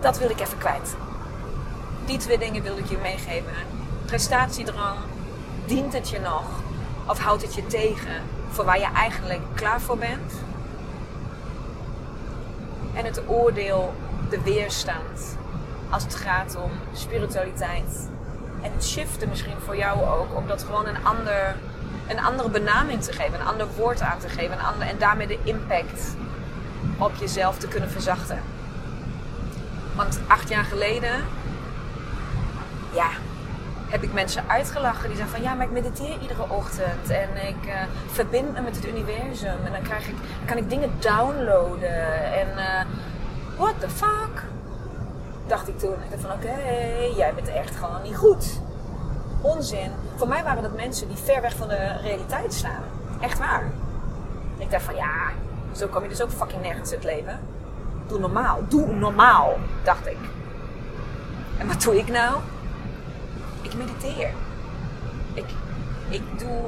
Dat 0.00 0.18
wil 0.18 0.30
ik 0.30 0.40
even 0.40 0.58
kwijt. 0.58 0.96
Die 2.06 2.18
twee 2.18 2.38
dingen 2.38 2.62
wilde 2.62 2.80
ik 2.80 2.88
je 2.88 2.98
meegeven. 3.02 3.52
Prestatiedrang. 4.04 4.98
Dient 5.66 5.92
het 5.92 6.08
je 6.08 6.20
nog? 6.20 6.44
Of 7.06 7.18
houdt 7.18 7.42
het 7.42 7.54
je 7.54 7.66
tegen 7.66 8.22
voor 8.50 8.64
waar 8.64 8.78
je 8.78 8.92
eigenlijk 8.94 9.40
klaar 9.54 9.80
voor 9.80 9.98
bent? 9.98 10.32
En 12.94 13.04
het 13.04 13.22
oordeel, 13.28 13.94
de 14.30 14.42
weerstand 14.42 15.36
als 15.90 16.02
het 16.02 16.14
gaat 16.14 16.56
om 16.56 16.70
spiritualiteit 16.92 18.08
en 18.62 18.72
het 18.72 18.86
shiften 18.86 19.28
misschien 19.28 19.60
voor 19.64 19.76
jou 19.76 20.04
ook. 20.04 20.36
Om 20.36 20.46
dat 20.46 20.62
gewoon 20.62 20.86
een, 20.86 21.04
ander, 21.04 21.56
een 22.08 22.20
andere 22.20 22.48
benaming 22.48 23.02
te 23.02 23.12
geven. 23.12 23.40
Een 23.40 23.46
ander 23.46 23.66
woord 23.76 24.00
aan 24.00 24.18
te 24.18 24.28
geven. 24.28 24.52
Een 24.52 24.64
ander, 24.64 24.88
en 24.88 24.98
daarmee 24.98 25.26
de 25.26 25.38
impact 25.42 26.16
op 26.98 27.14
jezelf 27.14 27.58
te 27.58 27.68
kunnen 27.68 27.90
verzachten. 27.90 28.38
Want 29.94 30.20
acht 30.26 30.48
jaar 30.48 30.64
geleden... 30.64 31.24
Ja, 32.92 33.08
heb 33.90 34.02
ik 34.02 34.12
mensen 34.12 34.44
uitgelachen 34.46 35.08
die 35.08 35.16
zeggen 35.16 35.34
van 35.34 35.44
ja, 35.44 35.54
maar 35.54 35.66
ik 35.66 35.72
mediteer 35.72 36.18
iedere 36.20 36.48
ochtend 36.48 37.10
en 37.10 37.28
ik 37.48 37.66
uh, 37.66 37.72
verbind 38.06 38.52
me 38.52 38.60
met 38.60 38.76
het 38.76 38.86
universum 38.86 39.64
en 39.64 39.72
dan 39.72 39.82
krijg 39.82 40.08
ik, 40.08 40.14
kan 40.44 40.56
ik 40.56 40.70
dingen 40.70 40.90
downloaden 40.98 42.32
en 42.32 42.48
uh, 42.56 42.80
what 43.56 43.74
the 43.80 43.88
fuck? 43.88 44.44
Dacht 45.50 45.68
ik 45.68 45.78
toen. 45.78 45.92
Ik 45.92 46.10
dacht 46.10 46.22
van 46.22 46.32
oké, 46.32 46.56
jij 47.16 47.34
bent 47.34 47.48
echt 47.48 47.76
gewoon 47.76 48.02
niet 48.02 48.16
goed. 48.16 48.60
Onzin. 49.40 49.90
Voor 50.16 50.28
mij 50.28 50.42
waren 50.42 50.62
dat 50.62 50.76
mensen 50.76 51.08
die 51.08 51.16
ver 51.16 51.40
weg 51.40 51.56
van 51.56 51.68
de 51.68 51.96
realiteit 52.02 52.54
staan. 52.54 52.82
Echt 53.20 53.38
waar. 53.38 53.70
Ik 54.58 54.70
dacht 54.70 54.82
van 54.84 54.94
ja, 54.94 55.14
zo 55.72 55.86
kom 55.86 56.02
je 56.02 56.08
dus 56.08 56.22
ook 56.22 56.30
fucking 56.30 56.62
nergens 56.62 56.90
het 56.90 57.04
leven. 57.04 57.40
Doe 58.06 58.18
normaal. 58.18 58.60
Doe 58.68 58.86
normaal, 58.86 59.56
dacht 59.84 60.06
ik. 60.06 60.16
En 61.58 61.66
wat 61.66 61.82
doe 61.82 61.98
ik 61.98 62.08
nou? 62.08 62.36
Ik 63.62 63.74
mediteer. 63.74 64.30
Ik, 65.34 65.46
ik 66.08 66.22
doe 66.38 66.58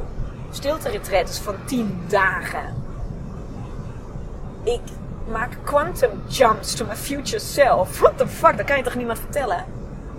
stilte 0.50 1.00
van 1.42 1.54
10 1.64 2.04
dagen. 2.08 2.74
Ik 4.62 4.80
maak 5.32 5.56
quantum 5.64 6.22
jumps 6.28 6.74
to 6.74 6.84
my 6.84 6.94
future 6.94 7.40
self. 7.40 8.00
What 8.00 8.18
the 8.18 8.28
fuck, 8.28 8.56
dat 8.56 8.66
kan 8.66 8.76
je 8.76 8.82
toch 8.82 8.94
niemand 8.94 9.18
vertellen? 9.18 9.64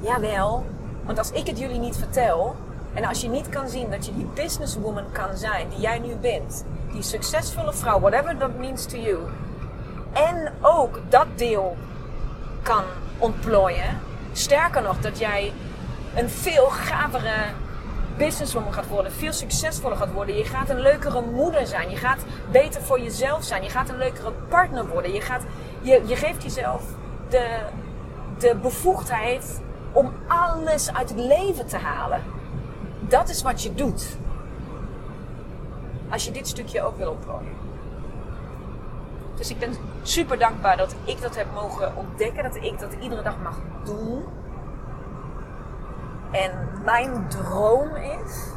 Jawel, 0.02 0.66
want 1.06 1.18
als 1.18 1.32
ik 1.32 1.48
het 1.48 1.60
jullie 1.60 1.80
niet 1.80 1.96
vertel... 1.96 2.56
en 2.94 3.06
als 3.06 3.22
je 3.22 3.30
niet 3.30 3.50
kan 3.50 3.70
zien 3.70 3.90
dat 3.90 4.06
je 4.06 4.14
die 4.14 4.28
businesswoman 4.34 5.12
kan 5.12 5.38
zijn 5.38 5.70
die 5.70 5.80
jij 5.80 6.00
nu 6.00 6.16
bent... 6.16 6.66
die 6.92 7.02
succesvolle 7.02 7.74
vrouw, 7.74 8.00
whatever 8.00 8.38
that 8.38 8.58
means 8.58 8.86
to 8.86 8.98
you... 8.98 9.18
en 10.14 10.54
ook 10.62 11.00
dat 11.10 11.28
deel 11.36 11.78
kan 12.62 12.84
ontplooien... 13.18 14.00
sterker 14.32 14.82
nog, 14.82 15.00
dat 15.00 15.20
jij 15.20 15.54
een 16.16 16.30
veel 16.30 16.70
gavere 16.70 17.34
businesswoman 18.18 18.74
gaat 18.74 18.88
worden, 18.88 19.12
veel 19.12 19.34
succesvoller 19.34 19.98
gaat 19.98 20.12
worden. 20.12 20.38
Je 20.38 20.46
gaat 20.46 20.70
een 20.70 20.80
leukere 20.80 21.22
moeder 21.22 21.68
zijn. 21.68 21.90
Je 21.90 21.98
gaat 21.98 22.26
beter 22.52 22.82
voor 22.82 23.00
jezelf 23.00 23.44
zijn. 23.44 23.64
Je 23.64 23.70
gaat 23.70 23.90
een 23.90 23.98
leukere 23.98 24.32
partner 24.50 24.88
worden. 24.88 25.14
Je, 25.14 25.22
gaat, 25.22 25.44
je, 25.82 26.02
je 26.06 26.16
geeft 26.16 26.44
jezelf 26.44 26.84
de, 27.30 27.60
de 28.40 28.56
bevoegdheid 28.62 29.62
om 29.92 30.12
alles 30.28 30.94
uit 30.94 31.10
het 31.10 31.20
leven 31.20 31.68
te 31.68 31.78
halen. 31.78 32.24
Dat 33.00 33.30
is 33.30 33.42
wat 33.42 33.64
je 33.64 33.74
doet. 33.74 34.18
Als 36.10 36.26
je 36.26 36.32
dit 36.32 36.48
stukje 36.48 36.82
ook 36.82 36.98
wil 36.98 37.12
opplooien. 37.12 37.62
Dus 39.36 39.50
ik 39.50 39.60
ben 39.60 39.76
super 40.02 40.40
dankbaar 40.40 40.78
dat 40.78 40.96
ik 41.04 41.22
dat 41.22 41.36
heb 41.36 41.48
mogen 41.54 41.96
ontdekken. 41.96 42.44
Dat 42.44 42.56
ik 42.56 42.80
dat 42.80 42.94
iedere 43.00 43.22
dag 43.22 43.36
mag 43.44 43.60
doen. 43.84 44.24
En 46.34 46.52
mijn 46.84 47.28
droom 47.28 47.96
is, 47.96 48.48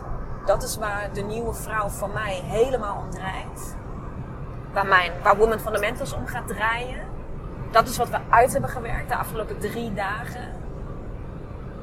dat 0.46 0.62
is 0.62 0.76
waar 0.76 1.12
de 1.12 1.20
nieuwe 1.20 1.54
vrouw 1.54 1.88
van 1.88 2.12
mij 2.12 2.40
helemaal 2.44 2.96
om 2.96 3.10
draait. 3.10 3.76
Waar, 4.72 4.86
mijn, 4.86 5.12
waar 5.22 5.58
Fundamentals 5.58 6.12
om 6.12 6.26
gaat 6.26 6.48
draaien. 6.48 7.00
Dat 7.70 7.88
is 7.88 7.96
wat 7.96 8.08
we 8.08 8.18
uit 8.28 8.52
hebben 8.52 8.70
gewerkt 8.70 9.08
de 9.08 9.16
afgelopen 9.16 9.58
drie 9.58 9.94
dagen. 9.94 10.52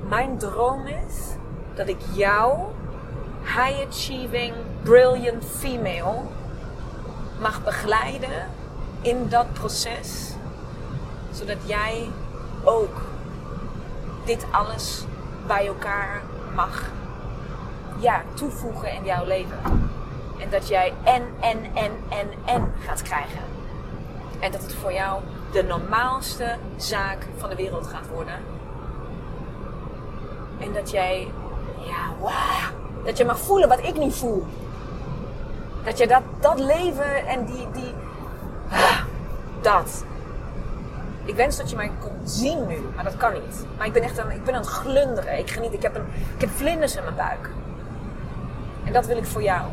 Mijn 0.09 0.37
droom 0.37 0.85
is 0.85 1.35
dat 1.73 1.87
ik 1.87 1.99
jou, 2.13 2.59
high 3.41 3.87
achieving, 3.87 4.53
brilliant 4.81 5.45
female, 5.45 6.21
mag 7.39 7.63
begeleiden 7.63 8.47
in 9.01 9.29
dat 9.29 9.53
proces 9.53 10.33
Zodat 11.33 11.57
jij 11.65 12.09
ook 12.63 13.01
dit 14.25 14.45
alles 14.51 15.05
bij 15.47 15.67
elkaar 15.67 16.21
mag 16.55 16.91
ja, 17.97 18.21
toevoegen 18.33 18.91
in 18.91 19.05
jouw 19.05 19.25
leven. 19.25 19.89
En 20.39 20.49
dat 20.49 20.67
jij 20.67 20.93
en, 21.03 21.23
en, 21.39 21.57
en, 21.73 21.91
en, 22.09 22.27
en 22.45 22.73
gaat 22.85 23.01
krijgen. 23.01 23.41
En 24.39 24.51
dat 24.51 24.61
het 24.61 24.75
voor 24.75 24.93
jou 24.93 25.21
de 25.51 25.63
normaalste 25.63 26.57
zaak 26.77 27.27
van 27.37 27.49
de 27.49 27.55
wereld 27.55 27.87
gaat 27.87 28.07
worden. 28.07 28.35
En 30.59 30.73
dat 30.73 30.91
jij, 30.91 31.31
ja, 31.77 32.13
wow, 32.19 33.05
dat 33.05 33.17
je 33.17 33.25
mag 33.25 33.39
voelen 33.39 33.69
wat 33.69 33.83
ik 33.83 33.97
nu 33.97 34.11
voel. 34.11 34.45
Dat 35.83 35.97
je 35.97 36.07
dat, 36.07 36.21
dat 36.39 36.59
leven 36.59 37.27
en 37.27 37.45
die, 37.45 37.67
die, 37.71 37.93
dat. 39.61 40.05
Ik 41.25 41.35
wens 41.35 41.57
dat 41.57 41.69
je 41.69 41.75
mij 41.75 41.91
kon 41.99 42.19
zien 42.23 42.67
nu, 42.67 42.77
maar 42.95 43.03
dat 43.03 43.17
kan 43.17 43.33
niet. 43.33 43.65
Maar 43.77 43.87
ik 43.87 43.93
ben 43.93 44.01
echt 44.01 44.19
aan, 44.19 44.31
ik 44.31 44.43
ben 44.43 44.53
aan 44.53 44.61
het 44.61 44.69
glunderen. 44.69 45.37
Ik 45.37 45.49
geniet, 45.49 45.73
ik 45.73 45.81
heb, 45.81 45.95
een, 45.95 46.05
ik 46.35 46.41
heb 46.41 46.49
vlinders 46.49 46.95
in 46.95 47.03
mijn 47.03 47.15
buik. 47.15 47.49
En 48.83 48.93
dat 48.93 49.05
wil 49.05 49.17
ik 49.17 49.25
voor 49.25 49.43
jou. 49.43 49.67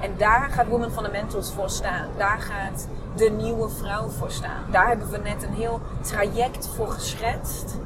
En 0.00 0.14
daar 0.16 0.48
gaat 0.50 0.66
Women 0.66 0.92
Fundamentals 0.92 1.52
voor 1.52 1.70
staan. 1.70 2.08
Daar 2.16 2.40
gaat 2.40 2.88
de 3.16 3.30
nieuwe 3.30 3.68
vrouw 3.68 4.08
voor 4.08 4.30
staan. 4.30 4.64
Daar 4.70 4.88
hebben 4.88 5.10
we 5.10 5.18
net 5.18 5.42
een 5.42 5.52
heel 5.52 5.80
traject 6.00 6.68
voor 6.76 6.88
geschetst. 6.88 7.78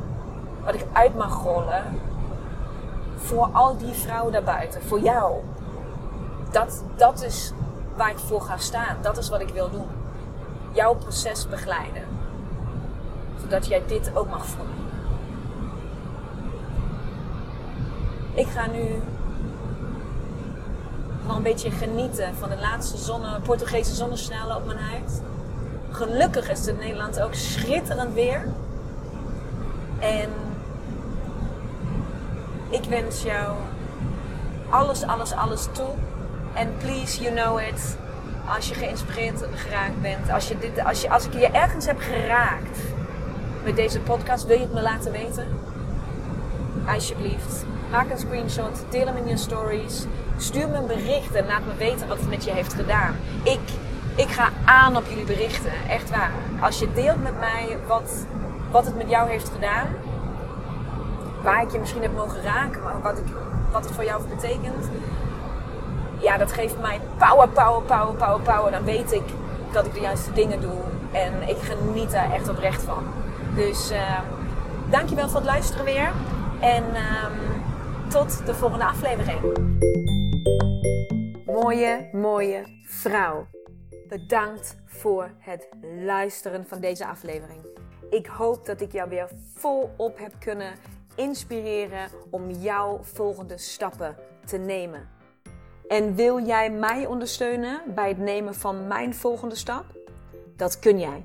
Wat 0.64 0.74
ik 0.74 0.86
uit 0.92 1.14
mag 1.14 1.42
rollen. 1.42 1.84
Voor 3.16 3.48
al 3.52 3.76
die 3.76 3.92
vrouwen 3.92 4.32
daarbuiten. 4.32 4.82
Voor 4.82 5.00
jou. 5.00 5.34
Dat, 6.50 6.84
dat 6.96 7.22
is 7.22 7.52
waar 7.96 8.10
ik 8.10 8.18
voor 8.18 8.40
ga 8.40 8.56
staan. 8.56 8.96
Dat 9.00 9.18
is 9.18 9.28
wat 9.28 9.40
ik 9.40 9.48
wil 9.48 9.70
doen. 9.70 9.88
Jouw 10.72 10.94
proces 10.94 11.48
begeleiden. 11.48 12.15
Zodat 13.49 13.66
jij 13.66 13.82
dit 13.86 14.11
ook 14.14 14.28
mag 14.28 14.47
voelen. 14.47 14.74
Ik 18.34 18.47
ga 18.47 18.66
nu 18.66 19.03
nog 21.26 21.36
een 21.36 21.42
beetje 21.42 21.70
genieten 21.70 22.34
van 22.34 22.49
de 22.49 22.59
laatste 22.59 22.97
zonne, 22.97 23.40
Portugese 23.40 23.94
zonnestralen 23.94 24.57
op 24.57 24.66
mijn 24.66 24.78
huid. 24.78 25.22
Gelukkig 25.90 26.51
is 26.51 26.66
het 26.66 26.78
Nederland 26.78 27.20
ook 27.20 27.34
schitterend 27.34 28.14
weer. 28.14 28.49
En 29.99 30.30
ik 32.68 32.84
wens 32.84 33.22
jou 33.22 33.57
alles, 34.68 35.03
alles, 35.03 35.32
alles 35.32 35.68
toe. 35.72 35.90
En 36.55 36.76
please, 36.78 37.22
you 37.22 37.34
know 37.34 37.61
it. 37.61 37.97
Als 38.55 38.68
je 38.68 38.74
geïnspireerd 38.74 39.44
geraakt 39.55 40.03
bent, 40.03 40.30
als, 40.30 40.49
je 40.49 40.59
dit, 40.59 40.84
als, 40.84 41.03
je, 41.03 41.11
als 41.11 41.26
ik 41.26 41.32
je 41.32 41.47
ergens 41.47 41.86
heb 41.86 42.01
geraakt 42.01 42.78
met 43.66 43.76
deze 43.76 44.00
podcast, 44.00 44.46
wil 44.46 44.56
je 44.56 44.62
het 44.62 44.72
me 44.72 44.82
laten 44.82 45.12
weten? 45.12 45.46
Alsjeblieft. 46.88 47.64
Maak 47.90 48.10
een 48.10 48.18
screenshot, 48.18 48.84
deel 48.90 49.06
hem 49.06 49.16
in 49.16 49.26
je 49.26 49.36
stories. 49.36 50.04
Stuur 50.36 50.68
me 50.68 50.76
een 50.76 50.86
bericht 50.86 51.34
en 51.34 51.46
laat 51.46 51.66
me 51.66 51.74
weten 51.78 52.08
wat 52.08 52.18
het 52.18 52.28
met 52.28 52.44
je 52.44 52.50
heeft 52.50 52.74
gedaan. 52.74 53.14
Ik, 53.42 53.60
ik 54.14 54.28
ga 54.28 54.48
aan 54.64 54.96
op 54.96 55.04
jullie 55.08 55.24
berichten, 55.24 55.72
echt 55.88 56.10
waar. 56.10 56.30
Als 56.60 56.78
je 56.78 56.92
deelt 56.92 57.22
met 57.22 57.38
mij 57.38 57.78
wat, 57.86 58.26
wat 58.70 58.84
het 58.84 58.96
met 58.96 59.10
jou 59.10 59.28
heeft 59.28 59.48
gedaan, 59.48 59.86
waar 61.42 61.62
ik 61.62 61.70
je 61.70 61.78
misschien 61.78 62.02
heb 62.02 62.14
mogen 62.16 62.42
raken, 62.42 62.80
wat, 63.02 63.18
ik, 63.18 63.26
wat 63.72 63.84
het 63.84 63.94
voor 63.94 64.04
jou 64.04 64.22
betekent, 64.28 64.90
ja, 66.18 66.36
dat 66.36 66.52
geeft 66.52 66.80
mij 66.80 67.00
power, 67.18 67.48
power, 67.48 67.82
power, 67.82 68.14
power, 68.14 68.40
power. 68.40 68.70
Dan 68.70 68.84
weet 68.84 69.12
ik 69.12 69.24
dat 69.72 69.86
ik 69.86 69.94
de 69.94 70.00
juiste 70.00 70.32
dingen 70.32 70.60
doe 70.60 70.80
en 71.12 71.48
ik 71.48 71.58
geniet 71.58 72.10
daar 72.10 72.32
echt 72.32 72.48
oprecht 72.48 72.82
van. 72.82 73.26
Dus 73.57 73.90
uh, 73.90 74.20
dankjewel 74.90 75.28
voor 75.28 75.36
het 75.36 75.48
luisteren 75.48 75.84
weer. 75.84 76.12
En 76.61 76.84
uh, 76.84 77.26
tot 78.09 78.46
de 78.46 78.54
volgende 78.54 78.84
aflevering. 78.84 79.40
Mooie, 81.46 82.09
mooie 82.12 82.64
vrouw. 82.84 83.46
Bedankt 84.09 84.76
voor 84.86 85.30
het 85.38 85.68
luisteren 86.04 86.66
van 86.66 86.80
deze 86.80 87.07
aflevering. 87.07 87.61
Ik 88.11 88.26
hoop 88.26 88.66
dat 88.66 88.80
ik 88.80 88.92
jou 88.92 89.09
weer 89.09 89.28
volop 89.54 90.18
heb 90.18 90.32
kunnen 90.38 90.72
inspireren 91.14 92.09
om 92.30 92.50
jouw 92.50 92.98
volgende 93.02 93.59
stappen 93.59 94.16
te 94.44 94.57
nemen. 94.57 95.09
En 95.88 96.14
wil 96.14 96.46
jij 96.46 96.70
mij 96.70 97.07
ondersteunen 97.07 97.80
bij 97.94 98.09
het 98.09 98.18
nemen 98.18 98.54
van 98.54 98.86
mijn 98.86 99.14
volgende 99.14 99.57
stap? 99.57 99.84
Dat 100.57 100.78
kun 100.78 100.98
jij. 100.98 101.24